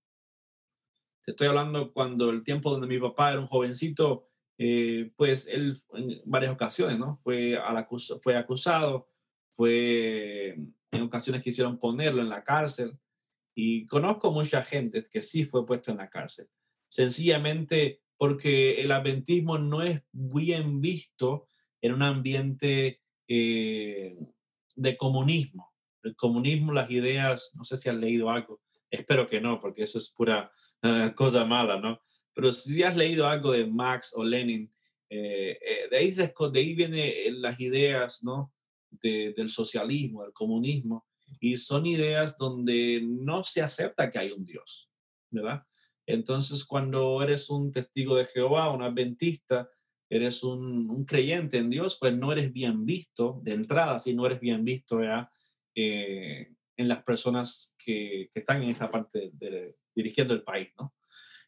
[1.25, 4.27] Te estoy hablando cuando el tiempo donde mi papá era un jovencito,
[4.59, 7.17] eh, pues él en varias ocasiones, ¿no?
[7.17, 7.59] Fue,
[8.23, 9.09] fue acusado,
[9.53, 10.57] fue
[10.93, 12.99] en ocasiones quisieron ponerlo en la cárcel
[13.55, 16.49] y conozco mucha gente que sí fue puesto en la cárcel,
[16.89, 21.47] sencillamente porque el adventismo no es bien visto
[21.81, 24.19] en un ambiente eh,
[24.77, 25.73] de comunismo.
[26.03, 29.99] El comunismo, las ideas, no sé si han leído algo, espero que no, porque eso
[29.99, 30.53] es pura
[31.15, 32.01] cosa mala, ¿no?
[32.35, 34.73] Pero si has leído algo de Marx o Lenin,
[35.09, 38.53] eh, eh, de, ahí de ahí vienen las ideas ¿no?
[38.91, 41.07] del socialismo, del comunismo,
[41.41, 44.91] y son ideas donde no se acepta que hay un Dios,
[45.31, 45.63] ¿verdad?
[46.07, 49.71] Entonces, cuando eres un testigo de Jehová, un adventista,
[50.09, 54.41] eres un, creyente en Dios, pues no eres bien visto de entrada, si no eres
[54.41, 55.01] bien visto
[55.75, 60.95] eh, en las personas que, que, están en esta parte de, dirigiendo el país, ¿no?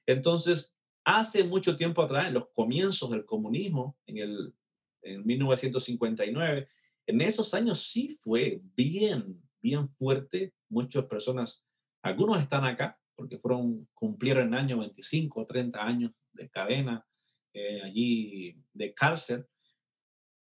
[0.07, 4.55] Entonces, hace mucho tiempo atrás, en los comienzos del comunismo, en el
[5.03, 6.69] en 1959,
[7.07, 10.55] en esos años sí fue bien, bien fuerte.
[10.69, 11.65] Muchas personas,
[12.03, 17.07] algunos están acá porque fueron, cumplieron en año 25 o 30 años de cadena
[17.53, 19.47] eh, allí de cárcel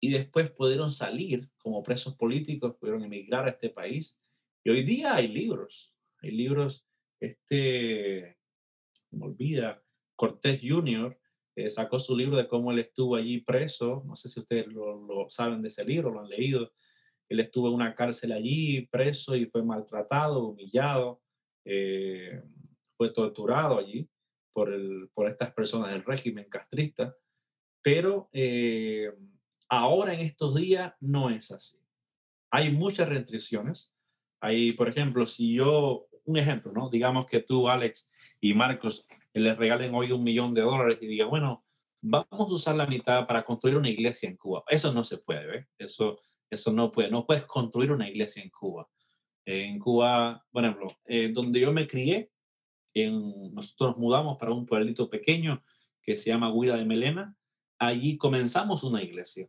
[0.01, 4.18] y después pudieron salir como presos políticos, pudieron emigrar a este país.
[4.64, 6.87] Y hoy día hay libros, hay libros,
[7.23, 8.37] este,
[9.11, 9.83] me olvida,
[10.17, 11.19] Cortés Jr.
[11.55, 15.05] Eh, sacó su libro de cómo él estuvo allí preso, no sé si ustedes lo,
[15.07, 16.73] lo saben de ese libro, lo han leído,
[17.29, 21.23] él estuvo en una cárcel allí preso y fue maltratado, humillado,
[21.65, 22.43] eh,
[22.97, 24.09] fue torturado allí
[24.53, 27.17] por, el, por estas personas del régimen castrista,
[27.83, 29.13] pero eh,
[29.69, 31.79] ahora en estos días no es así.
[32.51, 33.95] Hay muchas restricciones.
[34.41, 36.89] Hay, por ejemplo, si yo, un ejemplo, ¿no?
[36.91, 41.31] Digamos que tú, Alex y Marcos, les regalen hoy un millón de dólares y digan,
[41.31, 41.65] bueno,
[42.01, 44.65] vamos a usar la mitad para construir una iglesia en Cuba.
[44.69, 45.67] Eso no se puede, ¿ve?
[45.79, 46.19] Eso,
[46.51, 47.11] eso no puede.
[47.11, 48.89] No puedes construir una iglesia en Cuba.
[49.45, 52.31] en Cuba, por ejemplo, eh, donde yo me crié,
[52.95, 55.63] nosotros nos mudamos para un pueblito pequeño
[56.03, 57.37] que se llama Guida de Melena.
[57.79, 59.49] Allí comenzamos una iglesia.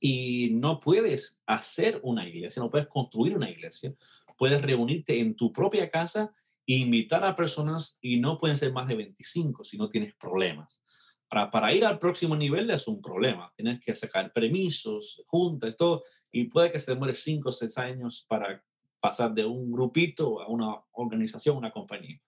[0.00, 3.94] Y no puedes hacer una iglesia, no puedes construir una iglesia.
[4.38, 6.30] Puedes reunirte en tu propia casa
[6.66, 10.82] e invitar a personas y no pueden ser más de 25 si no tienes problemas.
[11.28, 13.52] Para, para ir al próximo nivel es un problema.
[13.56, 18.24] Tienes que sacar permisos, juntas, todo, y puede que se demore 5 o 6 años
[18.26, 18.64] para
[19.00, 22.20] pasar de un grupito a una organización, una compañía.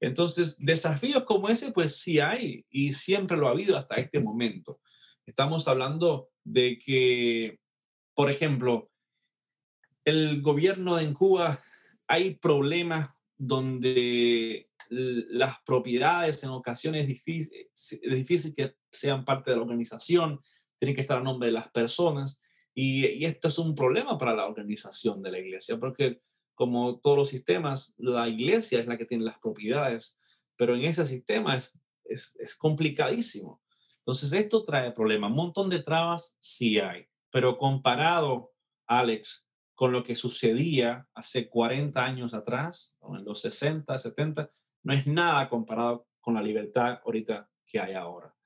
[0.00, 4.80] Entonces, desafíos como ese, pues sí hay y siempre lo ha habido hasta este momento.
[5.26, 7.60] Estamos hablando de que,
[8.14, 8.89] por ejemplo,
[10.04, 11.60] el gobierno en Cuba,
[12.06, 17.08] hay problemas donde las propiedades en ocasiones es
[18.02, 20.40] difícil, que sean parte de la organización,
[20.78, 22.42] tienen que estar a nombre de las personas.
[22.74, 26.20] Y, y, esto es un problema para la organización de la iglesia, porque
[26.54, 30.18] como todos los sistemas, la iglesia es la que tiene las propiedades,
[30.56, 33.62] pero en ese sistema es, es, complicadísimo.
[34.00, 35.30] Entonces, esto trae problemas.
[35.30, 38.52] Un montón de trabas sí hay, pero comparado,
[38.86, 39.49] Alex,
[39.80, 45.48] con lo que sucedía hace 40 años atrás, en los 60, 70, no es nada
[45.48, 48.36] comparado con la libertad ahorita que hay ahora.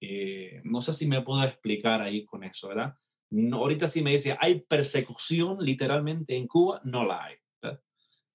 [0.00, 2.94] Eh, no sé si me puedo explicar ahí con eso, ¿verdad?
[3.28, 6.80] No, ahorita sí me dice, ¿hay persecución literalmente en Cuba?
[6.82, 7.34] No la hay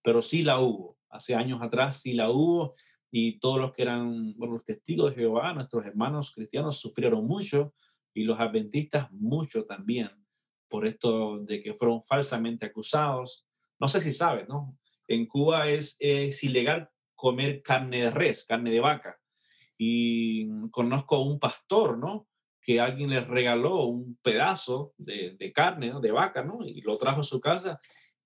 [0.04, 1.00] pero sí la hubo.
[1.10, 2.76] Hace años atrás sí la hubo
[3.10, 7.74] y todos los que eran los testigos de Jehová, nuestros hermanos cristianos, sufrieron mucho
[8.14, 10.12] y los adventistas mucho también
[10.70, 13.46] por esto de que fueron falsamente acusados.
[13.80, 14.78] No sé si sabes, ¿no?
[15.08, 19.20] En Cuba es, es ilegal comer carne de res, carne de vaca.
[19.78, 22.28] Y conozco un pastor, ¿no?
[22.62, 26.00] Que alguien le regaló un pedazo de, de carne, ¿no?
[26.00, 26.66] de vaca, ¿no?
[26.66, 27.80] Y lo trajo a su casa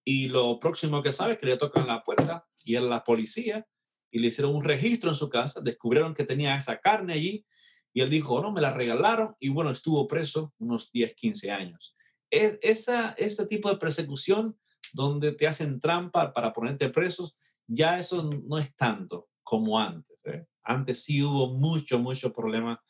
[0.04, 3.68] y lo próximo que sabe es que le tocan la puerta y es la policía
[4.12, 7.46] y le hicieron un registro en su casa, descubrieron que tenía esa carne allí
[7.94, 11.96] y él dijo, no, me la regalaron y bueno, estuvo preso unos 10, 15 años.
[12.30, 14.58] Es, ese tipo de persecución
[14.94, 17.36] donde te hacen trampa para ponerte presos,
[17.68, 20.26] ya eso no es tanto como antes.
[20.26, 20.46] ¿eh?
[20.64, 22.84] Antes sí hubo mucho, mucho problema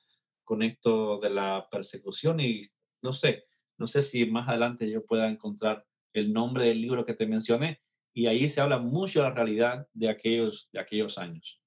[0.43, 2.62] con esto de la persecución y
[3.02, 3.45] no sé,
[3.78, 7.82] no sé si más adelante yo pueda encontrar el nombre del libro que te mencioné,
[8.13, 11.62] y ahí se habla mucho de la realidad de aquellos, de aquellos años.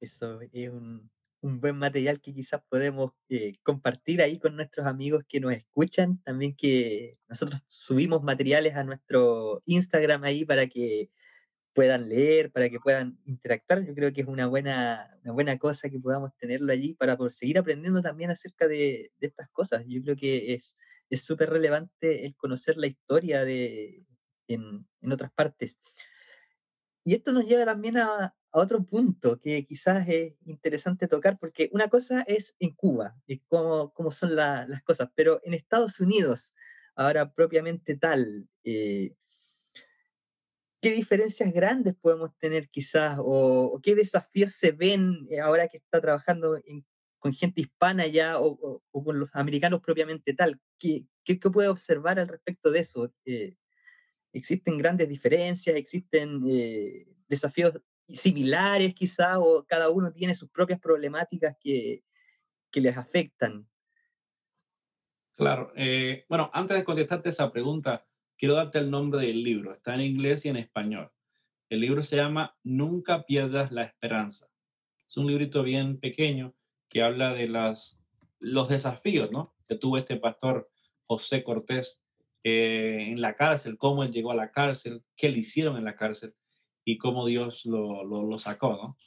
[0.00, 1.10] Eso es un,
[1.46, 6.20] un buen material que quizás podemos eh, compartir ahí con nuestros amigos que nos escuchan.
[6.22, 11.10] También que nosotros subimos materiales a nuestro Instagram ahí para que
[11.74, 13.84] puedan leer, para que puedan interactuar.
[13.84, 17.32] Yo creo que es una buena, una buena cosa que podamos tenerlo allí para poder
[17.32, 19.84] seguir aprendiendo también acerca de, de estas cosas.
[19.86, 20.76] Yo creo que es
[21.10, 24.04] es súper relevante el conocer la historia de,
[24.48, 25.80] en, en, otras partes.
[27.04, 31.68] Y esto nos lleva también a, a, otro punto que quizás es interesante tocar, porque
[31.72, 36.00] una cosa es en Cuba, y cómo, cómo son la, las cosas, pero en Estados
[36.00, 36.54] Unidos,
[36.94, 39.14] ahora propiamente tal, eh,
[40.80, 46.00] ¿qué diferencias grandes podemos tener quizás o, qué desafíos se ven eh, ahora que está
[46.00, 46.58] trabajando
[47.18, 50.60] con gente hispana ya o, con los americanos propiamente tal.
[50.78, 53.12] ¿Qué, qué, puede observar al respecto de eso?
[53.24, 53.56] Eh,
[54.32, 55.76] ¿Existen grandes diferencias?
[55.76, 56.42] ¿Existen
[57.28, 62.04] desafíos similares quizá o cada uno tiene sus propias problemáticas que,
[62.70, 63.68] que les afectan?
[65.34, 65.72] Claro.
[65.76, 69.72] Eh, bueno, antes de contestarte esa pregunta, quiero darte el nombre del libro.
[69.72, 71.12] Está en inglés y en español.
[71.68, 74.48] El libro se llama Nunca pierdas la esperanza.
[75.06, 76.54] Es un librito bien pequeño
[76.88, 78.02] que habla de las,
[78.38, 79.54] los desafíos ¿no?
[79.68, 80.70] que tuvo este pastor
[81.06, 82.04] José Cortés
[82.44, 85.96] eh, en la cárcel, cómo él llegó a la cárcel, qué le hicieron en la
[85.96, 86.34] cárcel
[86.86, 88.70] y cómo Dios lo, lo, sacó.
[88.70, 88.98] ¿no?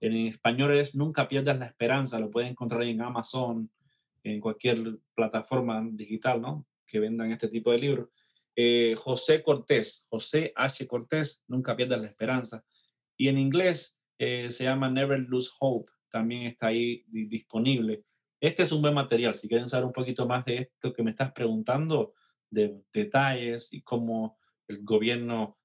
[0.00, 3.70] En español es Nunca pierdas la esperanza, lo pueden encontrar en Amazon,
[4.22, 6.64] en cualquier plataforma digital ¿no?
[6.86, 8.08] que vendan este tipo de libros.
[8.54, 10.86] Eh, José Cortés, José H.
[10.86, 12.64] Cortés, Nunca pierdas la esperanza.
[13.16, 18.04] Y en inglés eh, se llama Never Lose Hope, también está ahí disponible.
[18.40, 21.10] Este es un buen material, si quieren saber un poquito más de esto que me
[21.10, 22.14] estás preguntando,
[22.48, 25.58] de detalles y cómo el gobierno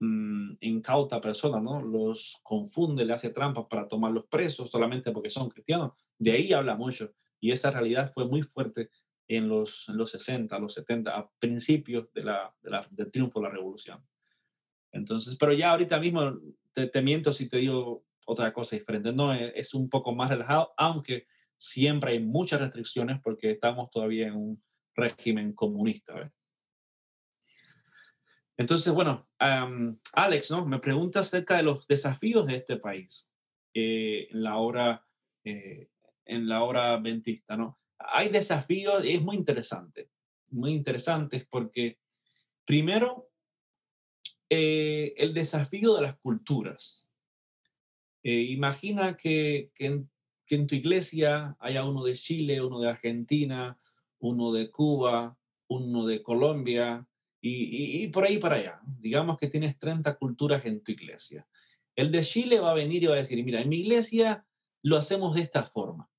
[0.00, 1.82] mmm, incauta a personas, ¿no?
[1.82, 5.92] Los confunde, le hace trampas para tomar los presos solamente porque son cristianos.
[6.18, 7.12] De ahí habla mucho.
[7.40, 8.90] Y esa realidad fue muy fuerte
[9.28, 13.40] en los, en los 60, los 70, a principios de la, de la, del triunfo
[13.40, 14.04] de la revolución.
[14.90, 16.40] Entonces, pero ya ahorita mismo
[16.72, 19.12] te, te, miento si te digo otra cosa diferente.
[19.12, 21.26] No, es, es un poco más relajado, aunque
[21.58, 24.62] siempre hay muchas restricciones porque estamos todavía en un
[24.94, 26.32] régimen comunista.
[28.58, 29.26] Entonces, bueno,
[30.12, 30.66] Alex, ¿no?
[30.66, 33.30] Me pregunta acerca de los desafíos de este país
[33.72, 35.06] eh, en la hora
[35.44, 35.88] eh,
[36.28, 37.80] en la hora adventista, ¿no?
[37.98, 40.10] Hay desafíos, es muy interesante,
[40.50, 41.98] muy interesantes porque
[42.66, 43.30] primero
[44.50, 47.08] eh, el desafío de las culturas.
[48.22, 50.06] Eh, imagina que, que
[50.50, 53.80] en tu iglesia haya uno de Chile, uno de Argentina,
[54.18, 57.07] uno de Cuba, uno de Colombia,
[57.40, 58.80] y, por ahí para allá.
[58.84, 61.46] Digamos que tienes 30 culturas en tu iglesia.
[61.94, 64.46] El de Chile va a venir y va a decir, mira, en mi iglesia
[64.82, 66.10] lo hacemos de esta forma.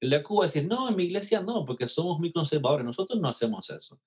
[0.00, 2.84] El de Cuba va a decir, no, en mi iglesia no, porque somos muy conservadores,
[2.84, 4.00] nosotros no hacemos eso.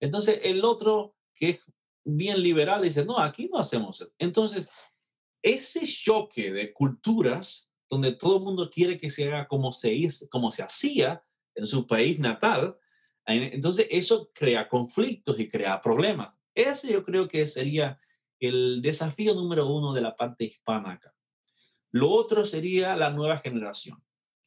[0.00, 1.64] Entonces el otro, que es
[2.04, 4.12] bien liberal, dice, no, aquí no hacemos eso.
[4.18, 4.68] Entonces,
[5.42, 9.96] ese choque de culturas, donde todo el mundo quiere que se haga como se,
[10.30, 11.24] como se hacía
[11.54, 12.76] en su país natal,
[13.26, 16.38] entonces eso crea conflictos y crea problemas.
[16.54, 17.98] Ese yo creo que sería
[18.38, 21.14] el desafío número uno de la parte hispana acá.
[21.90, 24.02] Lo otro sería la nueva generación.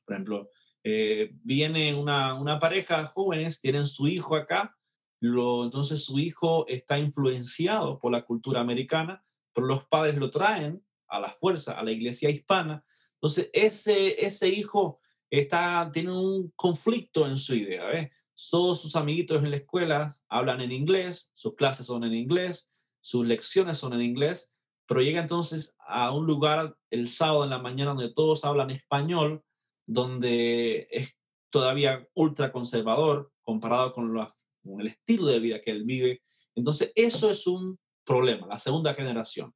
[0.05, 0.49] Por ejemplo,
[0.83, 4.77] eh, viene una, una, pareja jóvenes, tienen su hijo acá,
[5.19, 10.83] lo, entonces su hijo está influenciado por la cultura americana, pero los padres lo traen
[11.07, 12.83] a la fuerza, a la iglesia hispana.
[13.15, 17.91] Entonces ese, ese hijo está, tiene un conflicto en su idea.
[17.91, 18.11] ¿eh?
[18.49, 22.69] Todos sus amiguitos en la escuela hablan en inglés, sus clases son en inglés,
[23.01, 27.59] sus lecciones son en inglés, pero llega entonces a un lugar el sábado en la
[27.59, 29.43] mañana donde todos hablan español,
[29.85, 31.17] donde es
[31.49, 34.15] todavía ultra conservador comparado con,
[34.63, 36.21] con el estilo de vida que él vive.
[36.55, 39.53] Entonces, eso es un problema, la segunda generación,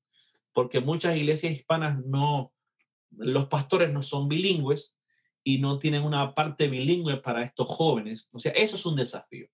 [0.51, 2.53] porque muchas iglesias hispanas no,
[3.11, 4.97] los pastores no son bilingües
[5.43, 8.29] y no tienen una parte bilingüe para estos jóvenes.
[8.31, 9.47] O sea, eso es un desafío,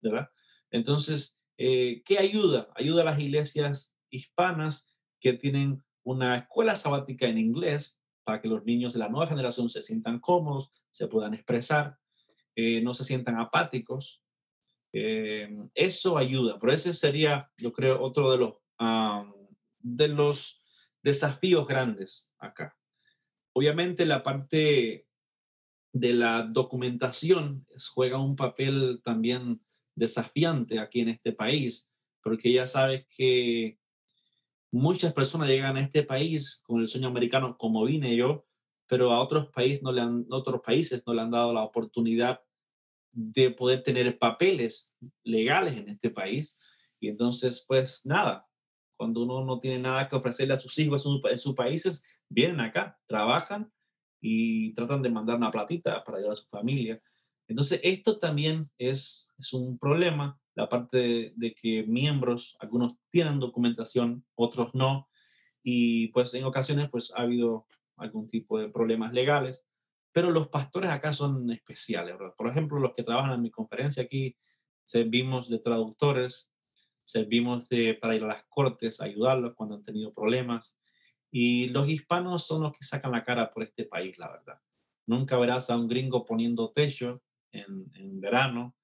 [0.00, 0.28] ¿verdad?
[0.70, 2.68] Entonces, eh, ¿qué ayuda?
[2.74, 8.64] Ayuda a las iglesias hispanas que tienen una escuela sabática en inglés para que los
[8.64, 11.98] niños de la nueva generación se sientan cómodos, se puedan expresar,
[12.54, 14.22] eh, no se sientan apáticos.
[14.92, 18.54] Eh, eso ayuda, pero ese sería, yo creo, otro de los,
[19.80, 20.62] de los
[21.02, 22.76] desafíos grandes acá.
[23.52, 25.06] Obviamente la parte
[25.94, 29.62] de la documentación juega un papel también
[29.94, 31.88] desafiante aquí en este país,
[32.20, 33.78] porque ya sabes que
[34.72, 38.44] muchas personas llegan a este país con el sueño americano, como vine yo,
[38.88, 42.40] pero a otros países no le han, otros países no le han dado la oportunidad
[43.12, 46.58] de poder tener papeles legales en este país.
[46.98, 48.48] Y entonces, pues nada,
[48.96, 52.98] cuando uno no tiene nada que ofrecerle a sus hijos en sus países, vienen acá,
[53.06, 53.72] trabajan
[54.26, 56.98] y tratan de mandar una platita para ayudar a su familia.
[57.46, 64.24] Entonces, esto también es, es un problema, la parte de, que miembros, algunos tienen documentación,
[64.34, 65.10] otros no,
[65.62, 67.66] y pues en ocasiones pues ha habido
[67.98, 69.66] algún tipo de problemas legales,
[70.10, 72.16] pero los pastores acá son especiales.
[72.38, 74.38] Por ejemplo, los que trabajan en mi conferencia aquí,
[74.84, 76.50] servimos de traductores,
[77.04, 80.78] servimos de, para ir a las cortes, ayudarlos cuando han tenido problemas,
[81.36, 84.60] y los hispanos son los que sacan la cara por este país, la verdad.
[85.04, 88.76] Nunca verás a un gringo poniendo techo en, verano,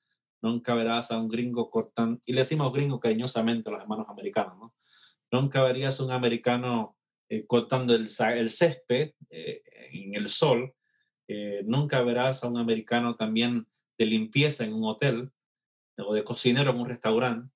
[0.42, 4.59] nunca verás a un gringo cortando, y le decimos gringo cariñosamente a los hermanos americanos,
[4.59, 4.74] ¿no?
[5.30, 6.96] Nunca verías a un americano
[7.28, 10.74] eh, cortando el, césped eh, en el sol,
[11.28, 15.30] eh, nunca verás a un americano también de limpieza en un hotel
[15.98, 17.55] o de cocinero en un restaurante.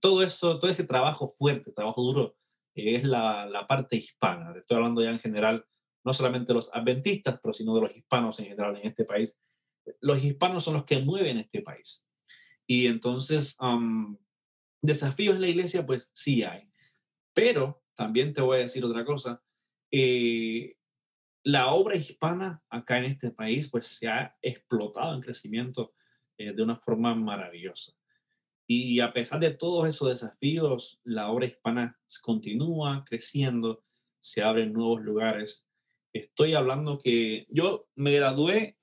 [0.00, 2.36] Todo eso, todo ese trabajo fuerte, trabajo duro,
[2.74, 4.54] es la, la, parte hispana.
[4.56, 5.64] Estoy hablando ya en general,
[6.04, 9.40] no solamente de los adventistas, pero sino de los hispanos en general en este país.
[10.00, 12.06] Los hispanos son los que mueven este país.
[12.66, 13.58] Y entonces,
[14.80, 16.68] desafíos en la iglesia, pues sí hay.
[17.34, 19.42] Pero también te voy a decir otra cosa.
[19.90, 20.76] Eh,
[21.44, 25.94] la obra hispana acá en este país, pues se ha explotado en crecimiento
[26.38, 27.92] eh, de una forma maravillosa.
[28.74, 33.84] Y a pesar de todos esos desafíos, la obra hispana continúa creciendo,
[34.18, 35.68] se abren nuevos lugares.
[36.14, 38.78] Estoy hablando que yo me gradué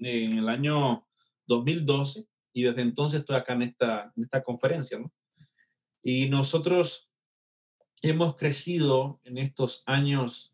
[0.00, 1.06] en el año
[1.46, 4.98] 2012 y desde entonces estoy acá en esta, en esta conferencia.
[6.02, 7.08] Y nosotros
[8.02, 10.52] hemos crecido en estos años,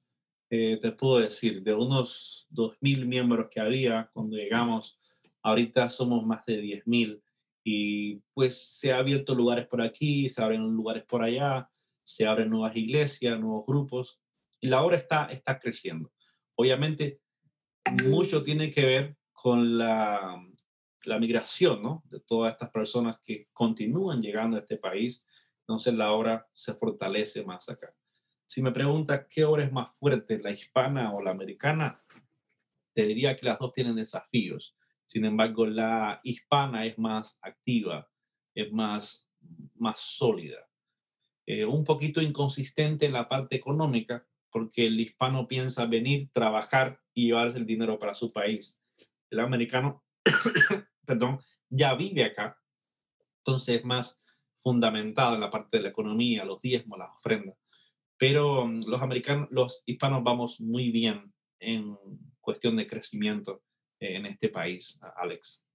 [0.51, 5.01] eh, te puedo decir, de unos 2.000 miembros que había cuando llegamos,
[5.41, 7.23] ahorita somos más de 10.000
[7.69, 11.69] y pues se han abierto lugares por aquí, se abren lugares por allá,
[12.05, 14.23] se abren nuevas iglesias, nuevos grupos
[14.61, 16.13] y la obra está, está creciendo.
[16.55, 17.21] Obviamente,
[18.05, 20.41] mucho tiene que ver con la,
[21.07, 22.05] la migración, ¿no?
[22.09, 25.27] De todas estas personas que continúan llegando a este país.
[25.63, 27.93] Entonces la obra se fortalece más acá.
[28.47, 32.01] Si me preguntas qué obra es más fuerte, la hispana o la americana,
[32.95, 34.77] te diría que las dos tienen desafíos.
[35.07, 38.11] Sin embargo, la hispana es más activa,
[38.55, 39.31] es más,
[39.75, 40.69] más sólida.
[41.47, 47.27] Eh, un poquito inconsistente en la parte económica, porque el hispano piensa venir, trabajar y
[47.27, 48.83] llevarse el dinero para su país.
[49.31, 50.05] El americano
[51.07, 52.61] perdón, ya vive acá.
[53.39, 54.25] Entonces es más
[54.59, 57.57] fundamentado en la parte de la economía, los diezmos, las ofrendas.
[58.19, 61.97] Pero mm, los americanos, los hispanos vamos muy bien en
[62.41, 63.63] cuestión de crecimiento
[64.01, 65.66] en este país, Alex.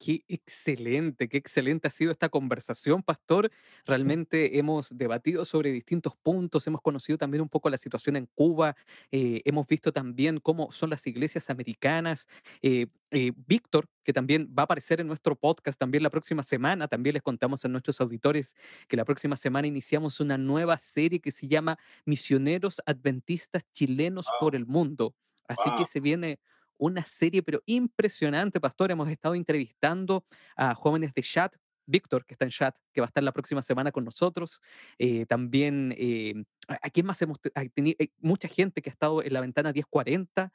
[0.00, 3.50] Qué excelente, qué excelente ha sido esta conversación, Pastor.
[3.84, 8.76] Realmente hemos debatido sobre distintos puntos, hemos conocido también un poco la situación en Cuba,
[9.10, 12.28] eh, hemos visto también cómo son las iglesias americanas.
[12.62, 16.86] Eh, eh, Víctor, que también va a aparecer en nuestro podcast también la próxima semana,
[16.86, 18.54] también les contamos a nuestros auditores
[18.86, 24.54] que la próxima semana iniciamos una nueva serie que se llama Misioneros Adventistas Chilenos por
[24.54, 25.16] el Mundo.
[25.48, 26.38] Así que se viene
[26.78, 28.90] una serie, pero impresionante, Pastor.
[28.90, 30.24] Hemos estado entrevistando
[30.56, 31.54] a jóvenes de chat.
[31.88, 34.60] Víctor, que está en chat, que va a estar la próxima semana con nosotros.
[34.98, 36.34] Eh, también, eh,
[36.68, 37.40] ¿a quién más hemos
[37.74, 37.96] tenido?
[37.98, 40.52] Eh, mucha gente que ha estado en la ventana 1040.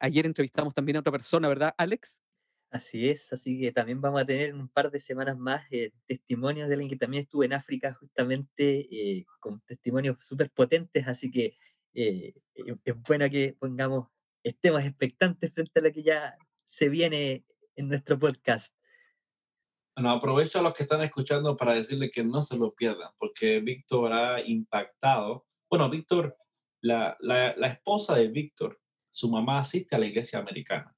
[0.00, 2.22] ayer entrevistamos también a otra persona, ¿verdad, Alex?
[2.70, 5.64] Así es, así que también vamos a tener un par de semanas más
[6.06, 11.54] testimonios de alguien que también estuvo en África justamente con testimonios súper potentes, así que
[11.94, 14.08] es bueno que pongamos
[14.48, 17.44] estemos expectantes frente a lo que ya se viene
[17.76, 18.74] en nuestro podcast.
[19.96, 23.60] Bueno, aprovecho a los que están escuchando para decirle que no se lo pierdan, porque
[23.60, 25.46] Víctor ha impactado.
[25.68, 26.36] Bueno, Víctor,
[26.80, 28.80] la, la, la esposa de Víctor,
[29.10, 30.94] su mamá asiste a la iglesia americana.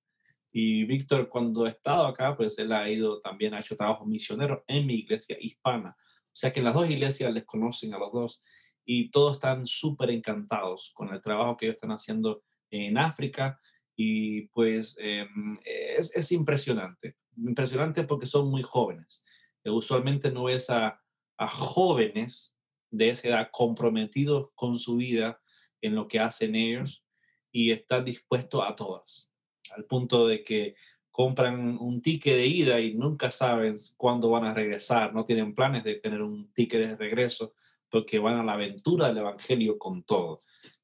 [0.53, 4.65] Y Víctor, cuando ha estado acá, pues él ha ido también, ha hecho trabajo misionero
[4.67, 5.97] en mi iglesia hispana.
[5.99, 8.43] O sea que las dos iglesias les conocen a los dos
[8.85, 13.61] y todos están súper encantados con el trabajo que ellos están haciendo en África
[13.97, 19.23] y pues em, es, es, impresionante, impresionante porque son muy jóvenes.
[19.63, 21.01] Eh, usualmente no ves a,
[21.37, 22.55] a jóvenes
[22.91, 25.41] de esa edad comprometidos con su vida
[25.81, 27.05] en lo que hacen ellos
[27.53, 29.31] y están dispuestos a todas,
[29.71, 30.75] al punto de que
[31.11, 35.85] compran un ticket de ida y nunca saben cuándo van a regresar, no tienen planes
[35.85, 37.55] de tener un ticket de regreso
[37.89, 40.39] porque van a la aventura del Evangelio con todo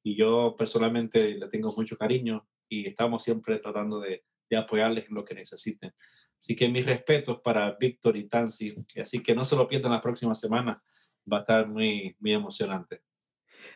[0.07, 4.23] y yo personalmente le tengo mucho cariño y estamos siempre tratando de,
[4.57, 5.91] apoyarles en lo que necesiten.
[6.39, 9.99] Así que mis respetos para Víctor y Tansi, así que no se lo pierdan la
[9.99, 10.81] próxima semana,
[11.29, 13.01] va a estar muy, muy emocionante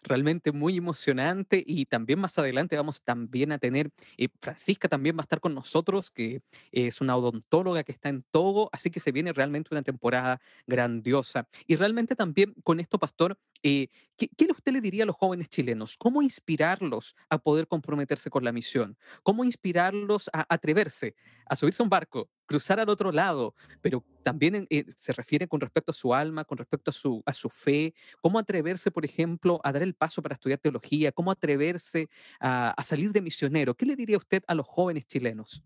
[0.03, 5.21] realmente muy emocionante y también más adelante vamos también a tener, eh, Francisca también va
[5.21, 9.11] a estar con nosotros, que es una odontóloga que está en Togo, así que se
[9.11, 11.47] viene realmente una temporada grandiosa.
[11.67, 13.87] Y realmente también con esto, Pastor, eh,
[14.17, 15.97] ¿qué, ¿qué, usted le diría a los jóvenes chilenos?
[15.97, 18.97] ¿Cómo inspirarlos a poder comprometerse con la misión?
[19.23, 21.15] ¿Cómo inspirarlos a atreverse,
[21.45, 25.61] a subirse a un barco, cruzar al otro lado, pero también eh, se refiere con
[25.61, 29.61] respecto a su alma, con respecto a su, a su fe, cómo atreverse, por ejemplo,
[29.63, 33.73] a dar el paso para estudiar teología, cómo atreverse a, a salir de misionero.
[33.75, 35.63] ¿Qué le diría usted a los jóvenes chilenos?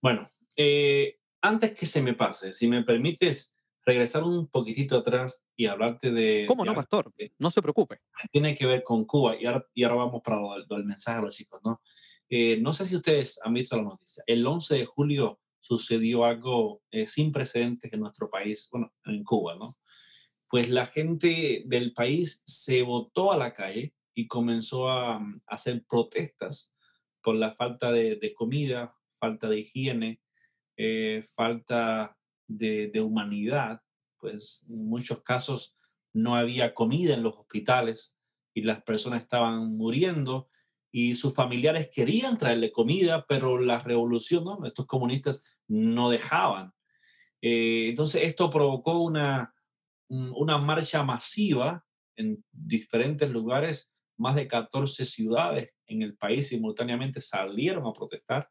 [0.00, 0.26] Bueno,
[0.56, 6.10] eh, antes que se me pase, si me permites regresar un poquitito atrás y hablarte
[6.10, 6.44] de...
[6.46, 7.12] ¿Cómo no, pastor?
[7.38, 8.00] No se preocupe.
[8.30, 10.38] Tiene que ver con Cuba y ahora, y ahora vamos para
[10.70, 11.80] el mensaje a los chicos, ¿no?
[12.30, 14.22] Eh, no sé si ustedes han visto la noticia.
[14.26, 19.56] El 11 de julio sucedió algo eh, sin precedentes en nuestro país, bueno, en Cuba,
[19.56, 19.72] ¿no?
[20.48, 25.84] Pues la gente del país se votó a la calle y comenzó a, mm, hacer
[25.88, 26.74] protestas
[27.22, 30.20] por la falta de, comida, falta de higiene,
[30.76, 32.16] eh, falta
[32.46, 33.82] de, de, humanidad.
[34.18, 35.76] Pues en muchos casos
[36.14, 38.16] no había comida en los hospitales
[38.54, 40.48] y las personas estaban muriendo
[40.90, 46.72] y sus familiares querían traerle comida, pero la revolución, estos comunistas no dejaban.
[47.42, 49.54] Eh, entonces esto provocó una,
[50.08, 51.84] una marcha masiva
[52.16, 58.48] en diferentes lugares, más de 14 ciudades en el país simultáneamente salieron a protestar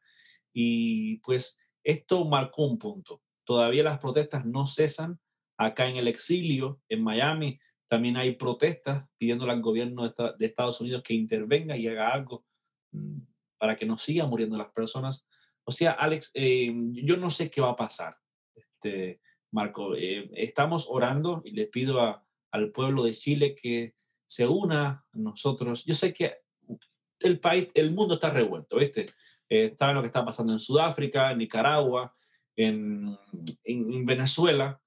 [0.54, 3.22] y pues esto marcó un punto.
[3.46, 5.20] Todavía las protestas no cesan.
[5.60, 11.04] Acá en el exilio, en Miami, también hay protestas pidiéndole al gobierno de Estados Unidos
[11.04, 12.46] que intervenga y haga algo
[12.92, 13.20] mm,
[13.58, 15.28] para que no sigan muriendo las personas.
[15.64, 18.18] O sea, Alex, eh, yo no sé qué va a pasar,
[18.56, 19.22] este,
[19.52, 19.96] Marco.
[19.96, 22.00] Eh, estamos orando y le pido
[22.52, 25.86] al pueblo de Chile que se una a nosotros.
[25.86, 26.38] Yo sé que
[27.20, 29.08] el país, el mundo está revuelto, ¿viste?
[29.50, 32.12] Eh, saben lo que está pasando en Sudáfrica, en Nicaragua,
[32.56, 33.18] en
[34.06, 34.82] Venezuela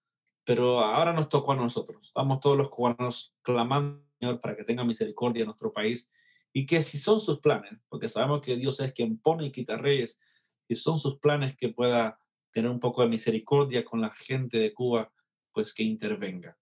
[0.50, 2.08] pero ahora nos tocó a nosotros.
[2.08, 6.10] Estamos todos los cubanos clamando, Señor, para que tenga misericordia en nuestro país
[6.52, 9.76] y que si son sus planes, porque sabemos que Dios es quien pone y quita
[9.76, 10.18] reyes,
[10.66, 12.18] si son sus planes que pueda
[12.50, 15.12] tener un poco de misericordia con la gente de Cuba,
[15.52, 16.58] pues que intervenga.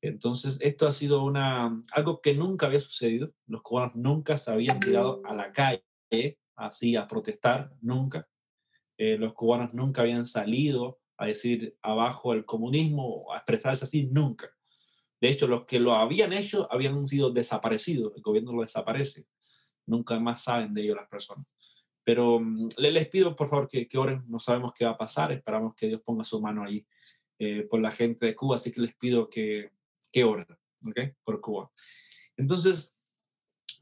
[0.00, 3.32] Entonces, esto ha sido una, algo que nunca había sucedido.
[3.46, 5.84] Los cubanos nunca se habían tirado a la calle
[6.56, 8.28] así a protestar, nunca.
[8.98, 14.50] Eh, los cubanos nunca habían salido a decir abajo el comunismo, a expresarse así, nunca.
[15.20, 19.26] De hecho, los que lo habían hecho habían sido desaparecidos, el gobierno lo desaparece,
[19.84, 21.46] nunca más saben de ello las personas.
[22.02, 25.30] Pero mm, les pido por favor que, que, oren, no sabemos qué va a pasar,
[25.30, 26.86] esperamos que Dios ponga su mano ahí
[27.38, 29.72] eh, por la gente de Cuba, así que les pido que,
[30.10, 30.46] que oren,
[30.88, 31.00] ¿ok?
[31.22, 31.70] Por Cuba.
[32.38, 32.98] Entonces,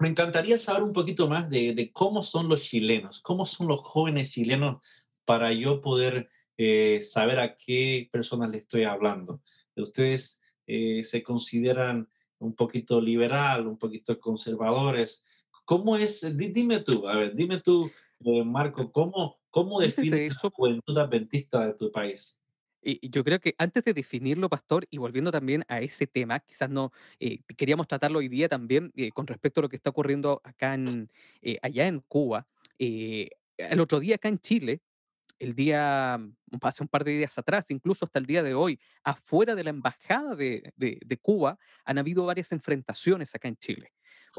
[0.01, 3.80] me encantaría saber un poquito más de, de, cómo son los chilenos, cómo son los
[3.80, 4.84] jóvenes chilenos
[5.24, 6.28] para yo poder
[6.61, 9.41] eh, saber a qué personas le estoy hablando.
[9.77, 12.09] Ustedes eh, se consideran
[12.41, 15.25] un poquito liberal, un poquito conservadores.
[15.65, 16.37] ¿Cómo es?
[16.37, 17.89] Dime tú, a ver, dime tú,
[18.25, 22.43] eh, Marco, ¿cómo, cómo defines la juventud adventista de tu país?
[22.83, 26.71] Y yo creo que antes de definirlo, Pastor, y volviendo también a ese tema, quizás
[26.71, 26.91] no
[27.57, 31.09] queríamos tratarlo hoy día también con respecto a lo que está ocurriendo acá en,
[31.63, 32.49] allá en Cuba.
[32.79, 34.81] el otro día acá en Chile
[35.39, 38.80] el día, mm, hace un par de días atrás, incluso hasta el día de hoy,
[39.05, 43.93] afuera de la embajada de, Cuba, han habido varias enfrentaciones acá en Chile.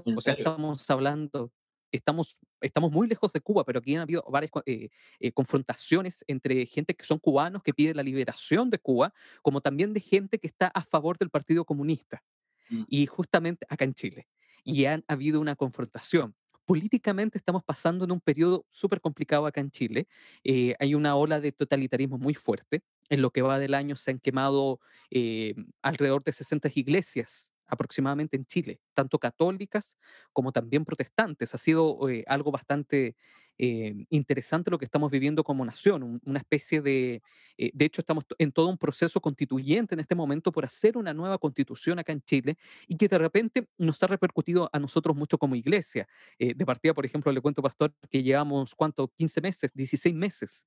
[0.06, 1.52] o sea, estamos hablando,
[1.92, 4.90] estamos, estamos muy lejos de Cuba, pero aquí han habido varias eh,
[5.20, 9.94] eh, confrontaciones entre gente que son cubanos que piden la liberación de Cuba, como también
[9.94, 12.24] de gente que está a favor del Partido Comunista.
[12.70, 12.84] Mm.
[12.88, 14.28] Y justamente acá en Chile.
[14.64, 16.36] Y han habido una confrontación
[16.70, 20.08] políticamente estamos pasando en un periodo súper complicado acá en Chile.
[20.44, 22.84] Eh, hay una ola de totalitarismo muy fuerte.
[23.10, 28.38] En lo que va del año se han quemado eh, alrededor de 60 iglesias aproximadamente
[28.38, 29.98] en Chile, tanto católicas
[30.32, 31.56] como también protestantes.
[31.56, 33.16] Ha sido eh, algo bastante
[33.62, 37.22] eh, interesante lo que estamos viviendo como nación, una especie de,
[37.58, 41.14] eh, de hecho estamos en todo un proceso constituyente en este momento por hacer una
[41.14, 42.58] nueva constitución acá en Chile
[42.88, 46.08] y que de repente nos ha repercutido a nosotros mucho como iglesia.
[46.38, 49.10] Eh, de partida, por ejemplo, le cuento, pastor, que llevamos, ¿cuánto?
[49.10, 50.66] 15 meses, 16 meses,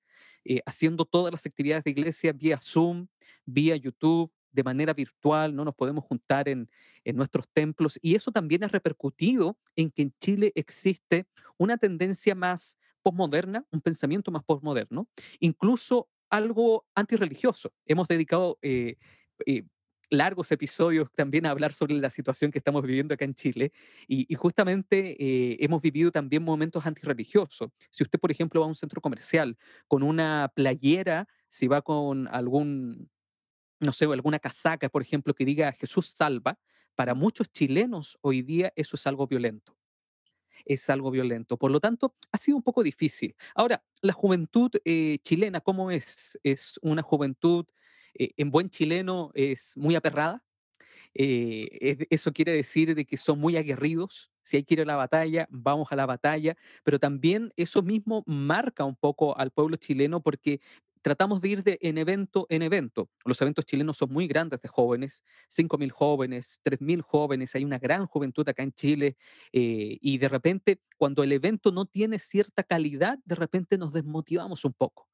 [0.66, 3.06] haciendo todas las actividades de iglesia vía Zoom,
[3.46, 6.68] vía YouTube, de manera virtual, no nos podemos juntar en,
[7.04, 7.98] en, nuestros templos.
[8.02, 11.26] Y eso también ha repercutido en que en Chile existe
[11.58, 15.08] una tendencia más postmoderna, un pensamiento más postmoderno,
[15.40, 17.72] incluso algo antirreligioso.
[17.84, 18.96] Hemos dedicado eh,
[19.46, 19.64] eh,
[20.12, 23.72] largos episodios también a hablar sobre la situación que estamos viviendo acá en Chile
[24.06, 27.70] y, justamente eh, hemos vivido también momentos antirreligiosos.
[27.90, 29.56] Si usted, por ejemplo, va a un centro comercial
[29.88, 33.10] con una playera, si va con algún,
[33.82, 36.58] no sé, alguna casaca, por ejemplo, que diga Jesús salva,
[36.94, 39.76] para muchos chilenos hoy día eso es algo violento
[40.64, 41.56] es algo violento.
[41.56, 43.34] Por lo tanto, ha sido un poco difícil.
[43.54, 46.38] Ahora, la juventud eh, chilena, ¿cómo es?
[46.42, 47.66] Es una juventud,
[48.14, 50.44] eh, en buen chileno, es muy aperrada.
[51.14, 54.30] Eh, eso quiere decir de que son muy aguerridos.
[54.42, 56.56] Si hay que ir a la batalla, vamos a la batalla.
[56.84, 60.60] Pero también eso mismo marca un poco al pueblo chileno porque
[61.02, 63.10] tratamos de ir de en evento en evento.
[63.24, 68.06] Los eventos chilenos son muy grandes de jóvenes, 5.000 jóvenes, 3.000 jóvenes, hay una gran
[68.06, 69.16] juventud acá en Chile
[69.52, 74.64] eh, y de repente cuando el evento no tiene cierta calidad, de repente nos desmotivamos
[74.64, 75.08] un poco.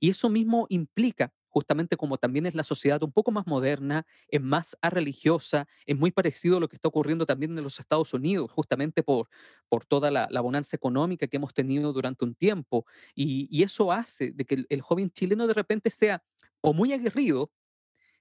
[0.00, 4.40] Y eso mismo implica justamente como también es la sociedad un poco más moderna, es
[4.40, 8.50] más religiosa, es muy parecido a lo que está ocurriendo también en los Estados Unidos,
[8.50, 9.28] justamente por,
[9.68, 12.86] por toda la, bonanza económica que hemos tenido durante un tiempo.
[13.14, 16.22] Y, eso hace de que el, joven chileno de repente sea
[16.60, 17.50] o muy aguerrido,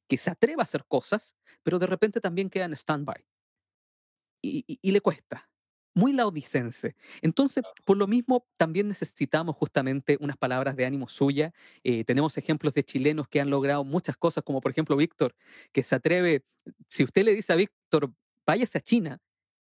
[0.08, 3.26] que se atreva a hacer cosas, pero de repente también queda en stand-by.
[4.42, 5.50] Y le cuesta
[5.98, 6.96] muy laodicense.
[7.24, 11.54] Entonces, por lo mismo, también necesitamos justamente unas palabras de ánimo suya.
[11.84, 15.36] Eh, tenemos ejemplos de chilenos que han logrado muchas cosas, como por ejemplo Víctor,
[15.72, 16.44] que se atreve,
[16.88, 18.14] si usted le dice a Víctor,
[18.46, 19.20] váyase a China,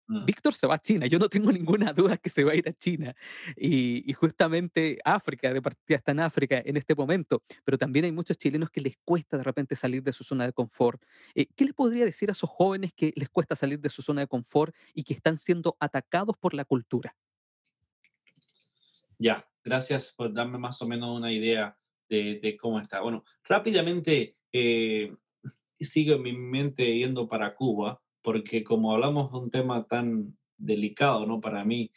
[0.08, 0.26] Mm.
[0.26, 2.68] Víctor se va a China, yo no tengo ninguna duda que se va a ir
[2.68, 3.16] a China.
[3.56, 8.38] Y, justamente África, de partida está en África en este momento, pero también hay muchos
[8.38, 11.02] chilenos que les cuesta de repente salir de su zona de confort.
[11.36, 14.22] Eh, ¿Qué les podría decir a esos jóvenes que les cuesta salir de su zona
[14.22, 17.16] de confort y que están siendo atacados por la cultura?
[19.18, 21.78] Ya, gracias por darme más o menos una idea
[22.10, 23.02] de, cómo está.
[23.02, 25.16] Bueno, rápidamente eh,
[25.80, 31.28] sigo en mi mente yendo para Cuba porque como hablamos de un tema tan delicado,
[31.28, 31.40] ¿no?
[31.40, 31.92] Para mí,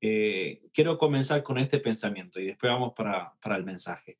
[0.00, 4.18] eh, quiero comenzar con este pensamiento y después vamos para, para el mensaje.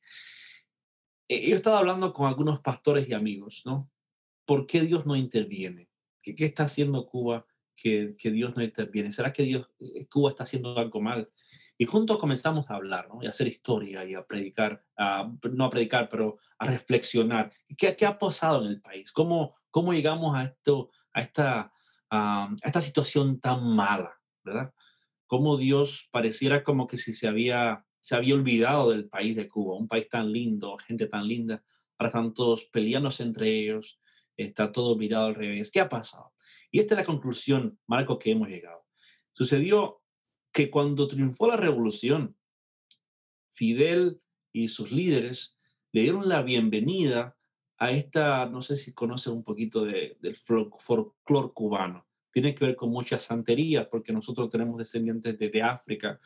[1.27, 3.89] Eh, yo he estado hablando con algunos pastores y amigos, ¿no?
[4.45, 5.87] ¿Por qué Dios no interviene?
[6.21, 7.45] ¿Qué, qué está haciendo Cuba
[7.75, 9.11] que, que, Dios no interviene?
[9.11, 11.31] ¿Será que Dios, eh, Cuba está haciendo algo mal?
[11.77, 13.23] Y juntos comenzamos a hablar, ¿no?
[13.23, 17.51] Y a hacer historia y a predicar, a, no a predicar, pero a reflexionar.
[17.75, 19.11] ¿Qué, qué ha pasado en el país?
[19.11, 21.73] ¿Cómo, cómo llegamos a esto, a esta,
[22.09, 24.73] a esta situación tan mala, ¿verdad?
[25.27, 29.77] Cómo Dios pareciera como que si se había, se había olvidado del país de Cuba,
[29.77, 31.63] un país tan lindo, gente tan linda,
[31.97, 33.99] ahora están todos peleándose entre ellos,
[34.35, 35.71] está todo mirado al revés.
[35.71, 36.33] ¿Qué ha pasado?
[36.71, 38.85] Y esta es la conclusión, Marco, que hemos llegado.
[39.33, 40.01] Sucedió
[40.51, 42.35] que cuando triunfó la revolución,
[43.53, 45.57] Fidel y sus líderes
[45.91, 47.37] le dieron la bienvenida
[47.81, 52.05] a esta, no sé si conoce un poquito de, del folclore cubano.
[52.31, 56.19] Tiene que ver con muchas santerías, porque nosotros tenemos descendientes de, África.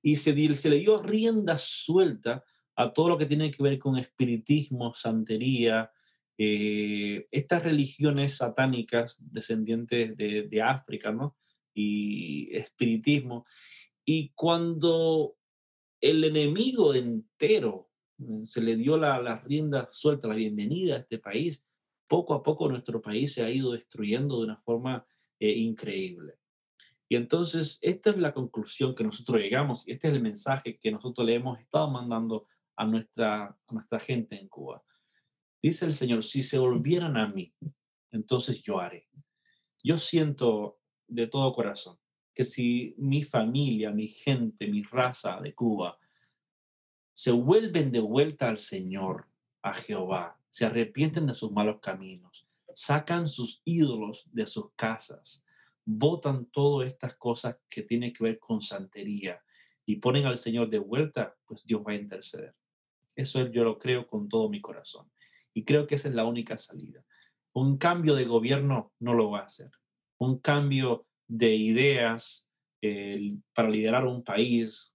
[0.00, 2.42] Y se, le dio rienda suelta
[2.76, 5.90] a todo lo que tiene que ver con espiritismo, santería,
[6.38, 11.36] eh, estas religiones satánicas descendientes de, de, África, ¿no?
[11.74, 13.44] Y espiritismo.
[14.02, 15.36] Y cuando
[16.00, 17.91] el enemigo entero
[18.46, 21.64] se le dio la, la rienda suelta, la bienvenida a este país,
[22.06, 25.06] poco a poco nuestro país se ha ido destruyendo de una forma
[25.40, 26.34] eh, increíble.
[27.08, 30.90] Y entonces, esta es la conclusión que nosotros llegamos y este es el mensaje que
[30.90, 32.46] nosotros le hemos estado mandando
[32.76, 34.82] a nuestra, a nuestra gente en Cuba.
[35.62, 37.52] Dice el Señor, si se volvieran a mí,
[38.10, 39.08] entonces yo haré.
[39.82, 41.98] Yo siento de todo corazón
[42.34, 45.98] que si mi familia, mi gente, mi raza de Cuba
[47.14, 49.28] se vuelven de vuelta al Señor,
[49.62, 55.44] a Jehová, se arrepienten de sus malos caminos, sacan sus ídolos de sus casas,
[55.84, 59.42] botan todas estas cosas que tienen que ver con santería
[59.86, 62.54] y ponen al Señor de vuelta, pues Dios va a interceder.
[63.14, 65.10] Eso yo lo creo con todo mi corazón.
[65.54, 67.04] Y creo que esa es la única salida.
[67.52, 69.70] Un cambio de gobierno no lo va a hacer.
[70.18, 72.48] Un cambio de ideas
[72.80, 74.91] eh, para liderar un país,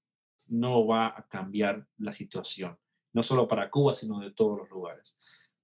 [0.50, 2.78] no va a cambiar la situación,
[3.14, 5.18] no solo para Cuba, sino de todos los lugares.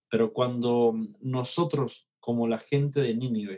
[0.09, 3.57] Pero cuando nosotros, como la gente de Nínive,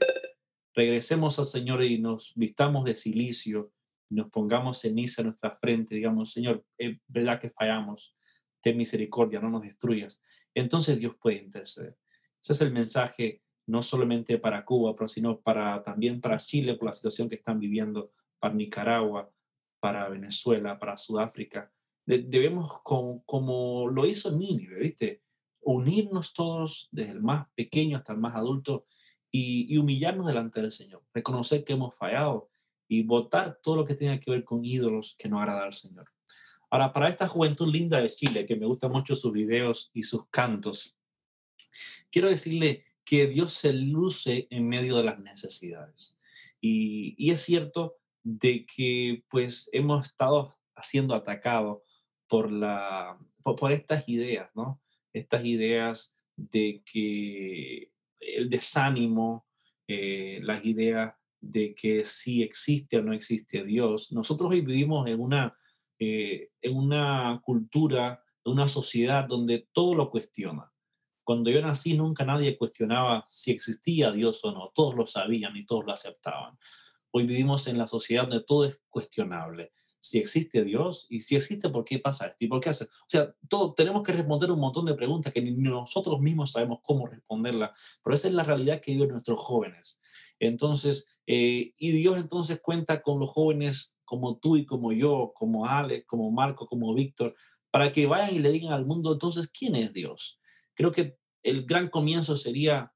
[0.73, 3.71] regresemos al Señor y nos vistamos de silicio,
[4.09, 8.15] nos pongamos ceniza en nuestra frente, digamos, Señor, es verdad que fallamos,
[8.61, 10.21] ten misericordia, no nos destruyas.
[10.53, 11.97] Entonces Dios puede interceder.
[12.41, 16.87] Ese es el mensaje no solamente para Cuba, pero sino para, también para Chile por
[16.87, 19.31] la situación que están viviendo, para Nicaragua,
[19.85, 21.71] para Venezuela, para Sudáfrica.
[22.07, 25.21] debemos, como, como lo hizo Nínive, ¿viste?
[25.61, 28.87] Unirnos todos, desde el más pequeño hasta el más adulto,
[29.31, 31.03] y, humillarnos delante del Señor.
[31.13, 32.49] Reconocer que hemos fallado
[32.87, 36.07] y votar todo lo que tenga que ver con ídolos que no agrada al Señor.
[36.71, 40.27] Ahora, para esta juventud linda de Chile, que me gustan mucho sus videos y sus
[40.31, 40.97] cantos,
[42.09, 46.17] quiero decirle que Dios se luce en medio de las necesidades.
[46.59, 51.83] Y, y es cierto, de que pues hemos estado siendo atacados
[52.27, 54.81] por, la, por, estas ideas, ¿no?
[55.13, 59.45] Estas ideas de que el desánimo,
[59.87, 64.11] eh, las ideas de que si existe o no existe Dios.
[64.11, 65.53] Nosotros vivimos en una,
[65.99, 70.71] eh, en una cultura una sociedad donde todo lo cuestiona.
[71.23, 75.65] Cuando yo nací nunca nadie cuestionaba si existía Dios o no, todos lo sabían y
[75.65, 76.57] todos lo aceptaban.
[77.17, 79.71] Hoy vivimos en la sociedad donde todo es cuestionable.
[80.01, 82.35] Si existe Dios y si existe, ¿por qué pasa esto?
[82.41, 82.83] ¿Y por qué hace?
[82.83, 86.79] O sea, todo, tenemos que responder un montón de preguntas que ni nosotros mismos sabemos
[86.83, 87.71] cómo responderlas,
[88.03, 89.97] pero esa es la realidad que viven nuestros jóvenes.
[90.39, 95.67] Entonces, eh, y Dios entonces cuenta con los jóvenes como tú y como yo, como
[95.67, 97.33] Alex, como Marco, como Víctor,
[97.71, 100.41] para que vayan y le digan al mundo entonces quién es Dios.
[100.73, 102.93] Creo que el gran comienzo sería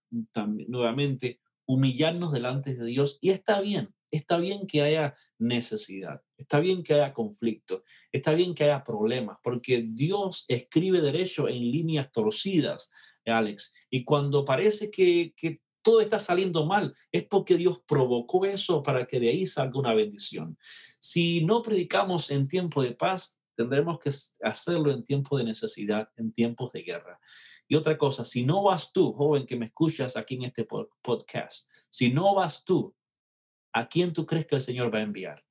[0.68, 6.84] nuevamente humillarnos delante de Dios y está bien, está bien que haya necesidad, está bien
[6.84, 12.92] que haya conflicto, está bien que haya problemas, porque Dios escribe derecho en líneas torcidas,
[13.26, 15.34] Alex, y cuando parece que,
[15.82, 19.94] todo está saliendo mal, es porque Dios provocó eso para que de ahí salga una
[19.94, 20.58] bendición.
[21.00, 24.12] Si no predicamos en tiempo de paz, tendremos que
[24.44, 27.18] hacerlo en tiempo de necesidad, en tiempos de guerra.
[27.66, 31.70] Y otra cosa, si no vas tú, joven que me escuchas aquí en este podcast,
[31.90, 32.94] si no vas tú,
[33.74, 35.44] ¿a quién tú crees que el Señor va a enviar?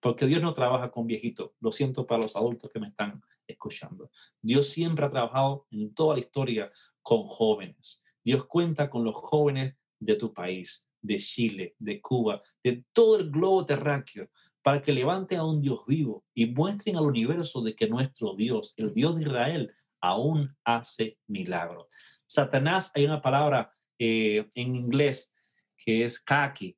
[0.00, 1.50] Porque Dios no trabaja con viejitos.
[1.60, 4.10] Lo siento para los adultos que me están escuchando.
[4.40, 6.66] Dios siempre ha trabajado en toda la historia
[7.02, 8.04] con jóvenes.
[8.24, 13.30] Dios cuenta con los jóvenes de tu país, de Chile, de Cuba, de todo el
[13.30, 14.28] globo terráqueo,
[14.62, 18.74] para que levanten a un Dios vivo y muestren al universo de que nuestro Dios,
[18.76, 21.86] el Dios de Israel, aún hace milagros.
[22.26, 25.36] Satanás, hay una palabra eh, en inglés
[25.78, 26.76] que es kaki,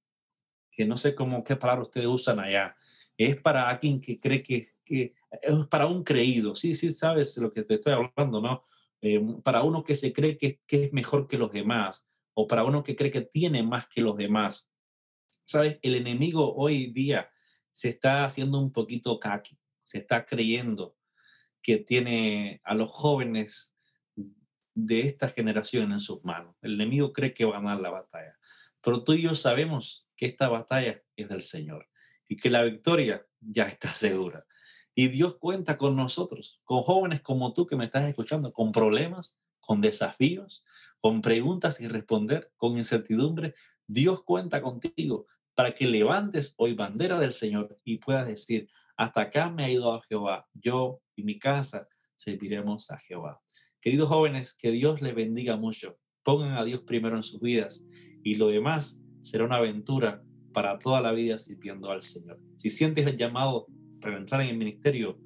[0.78, 2.76] que no sé cómo, qué palabra ustedes usan allá.
[3.16, 5.12] Es para alguien que cree que, que
[5.42, 6.54] es para un creído.
[6.54, 8.62] Sí, sí, sabes lo que te estoy hablando, ¿no?
[9.00, 12.84] Eh, para uno que se cree que, es mejor que los demás o para uno
[12.84, 14.72] que cree que tiene más que los demás.
[15.42, 15.80] ¿Sabes?
[15.82, 17.28] El enemigo hoy día
[17.72, 20.96] se está haciendo un poquito kaki, se está creyendo
[21.60, 23.76] que tiene a los jóvenes
[24.76, 26.54] de esta generación en sus manos.
[26.62, 28.38] El enemigo cree que va a ganar la batalla,
[28.80, 31.88] pero tú y yo sabemos que esta batalla es del Señor
[32.28, 34.44] y que la victoria ya está segura.
[34.94, 39.40] Y Dios cuenta con nosotros, con jóvenes como tú que me estás escuchando, con problemas,
[39.60, 40.64] con desafíos,
[40.98, 43.54] con preguntas y responder, con incertidumbre.
[43.86, 49.50] Dios cuenta contigo para que levantes hoy bandera del Señor y puedas decir, hasta acá
[49.50, 53.40] me ha ido a Jehová, yo y mi casa serviremos a Jehová.
[53.80, 55.96] Queridos jóvenes, que Dios les bendiga mucho.
[56.24, 57.86] Pongan a Dios primero en sus vidas
[58.24, 62.40] y lo demás será una aventura para toda la vida sirviendo al Señor.
[62.56, 63.66] Si sientes el llamado
[64.00, 65.18] para entrar en el ministerio,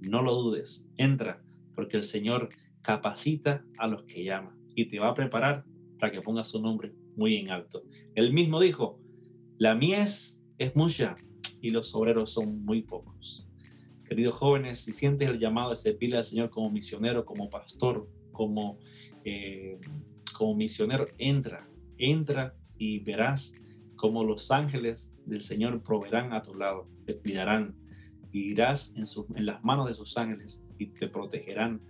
[0.00, 1.42] no lo dudes, entra,
[1.74, 2.50] porque el Señor
[2.82, 5.64] capacita a los que llama y te va a preparar
[5.98, 7.82] para que pongas su nombre muy en alto.
[8.14, 9.00] Él mismo dijo,
[9.58, 11.16] la mies es mucha
[11.60, 13.48] y los obreros son muy pocos.
[14.04, 18.78] Queridos jóvenes, si sientes el llamado de servirle al Señor como misionero, como pastor, como,
[19.24, 19.80] eh,
[20.36, 21.68] como misionero, entra,
[21.98, 23.54] entra y verás
[23.96, 27.74] cómo los ángeles del Señor proveerán a tu lado, te cuidarán,
[28.32, 29.04] irás en,
[29.36, 31.80] en las manos de sus ángeles y te protegerán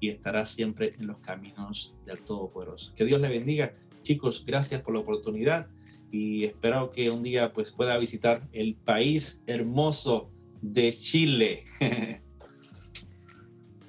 [0.00, 2.94] y estarás siempre en los caminos del Todopoderoso.
[2.94, 3.74] Que Dios le bendiga.
[4.02, 5.68] Chicos, gracias por la oportunidad
[6.10, 11.64] y espero que un día pues pueda visitar el país hermoso de Chile.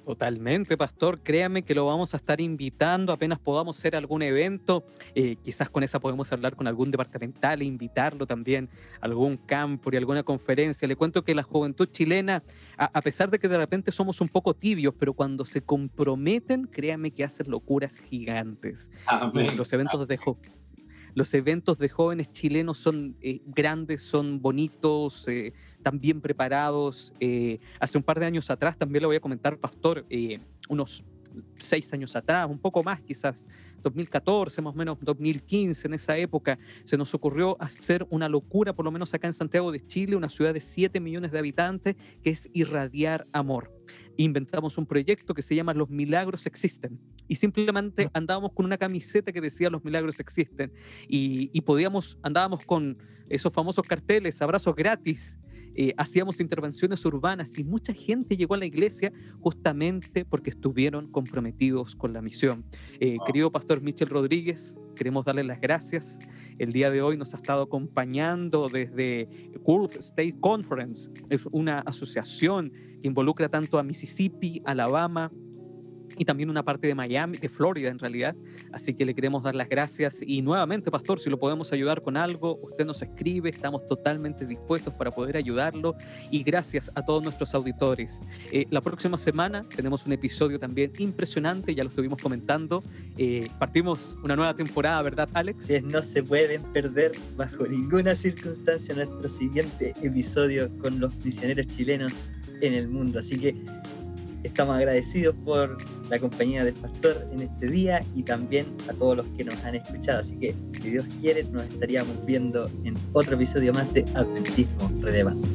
[0.06, 1.18] Totalmente, pastor.
[1.20, 4.84] Créame que lo vamos a estar invitando apenas podamos hacer algún evento.
[5.16, 9.90] Eh, quizás con esa podemos hablar con algún departamental e invitarlo también a algún campo
[9.92, 10.86] y alguna conferencia.
[10.86, 12.44] Le cuento que la juventud chilena,
[12.78, 17.10] a, pesar de que de repente somos un poco tibios, pero cuando se comprometen, créame
[17.10, 18.92] que hacen locuras gigantes.
[19.56, 20.18] los eventos de
[21.16, 27.14] los eventos de jóvenes chilenos son eh, grandes, son bonitos, eh, están bien preparados.
[27.20, 30.04] Eh, hace un par de años atrás, también le voy a comentar, Pastor,
[30.68, 31.06] unos
[31.56, 33.46] seis años atrás, un poco más quizás,
[33.82, 38.84] 2014, más o menos 2015, en esa época, se nos ocurrió hacer una locura, por
[38.84, 42.28] lo menos acá en Santiago de Chile, una ciudad de 7 millones de habitantes, que
[42.28, 43.72] es irradiar amor.
[44.18, 49.32] Inventamos un proyecto que se llama Los Milagros Existen y simplemente andábamos con una camiseta
[49.32, 50.72] que decía los milagros existen
[51.08, 52.98] y, podíamos, andábamos con
[53.28, 55.38] esos famosos carteles, abrazos gratis,
[55.78, 61.94] eh, hacíamos intervenciones urbanas y mucha gente llegó a la iglesia justamente porque estuvieron comprometidos
[61.96, 62.64] con la misión.
[62.98, 66.18] Eh, querido pastor Michel Rodríguez, queremos darle las gracias.
[66.58, 69.28] El día de hoy nos ha estado acompañando desde
[69.60, 72.72] Gulf State Conference, es una asociación
[73.02, 75.30] que involucra tanto a Mississippi, Alabama,
[76.16, 78.34] y también una parte de Miami, de Florida en realidad.
[78.72, 82.16] Así que le queremos dar las gracias y nuevamente, pastor, si lo podemos ayudar con
[82.16, 85.94] algo, usted nos escribe, estamos totalmente dispuestos para poder ayudarlo
[86.30, 88.22] y gracias a todos nuestros auditores.
[88.52, 92.82] Eh, la próxima semana tenemos un episodio también impresionante, ya lo estuvimos comentando.
[93.16, 95.70] Eh, partimos una nueva temporada, ¿verdad, Alex?
[95.82, 102.74] no se pueden perder bajo ninguna circunstancia nuestro siguiente episodio con los misioneros chilenos en
[102.74, 103.18] el mundo.
[103.18, 103.54] Así que
[104.46, 105.76] Estamos agradecidos por
[106.08, 109.74] la compañía del pastor en este día y también a todos los que nos han
[109.74, 110.20] escuchado.
[110.20, 115.48] Así que, si Dios quiere, nos estaríamos viendo en otro episodio más de Adventismo Relevante.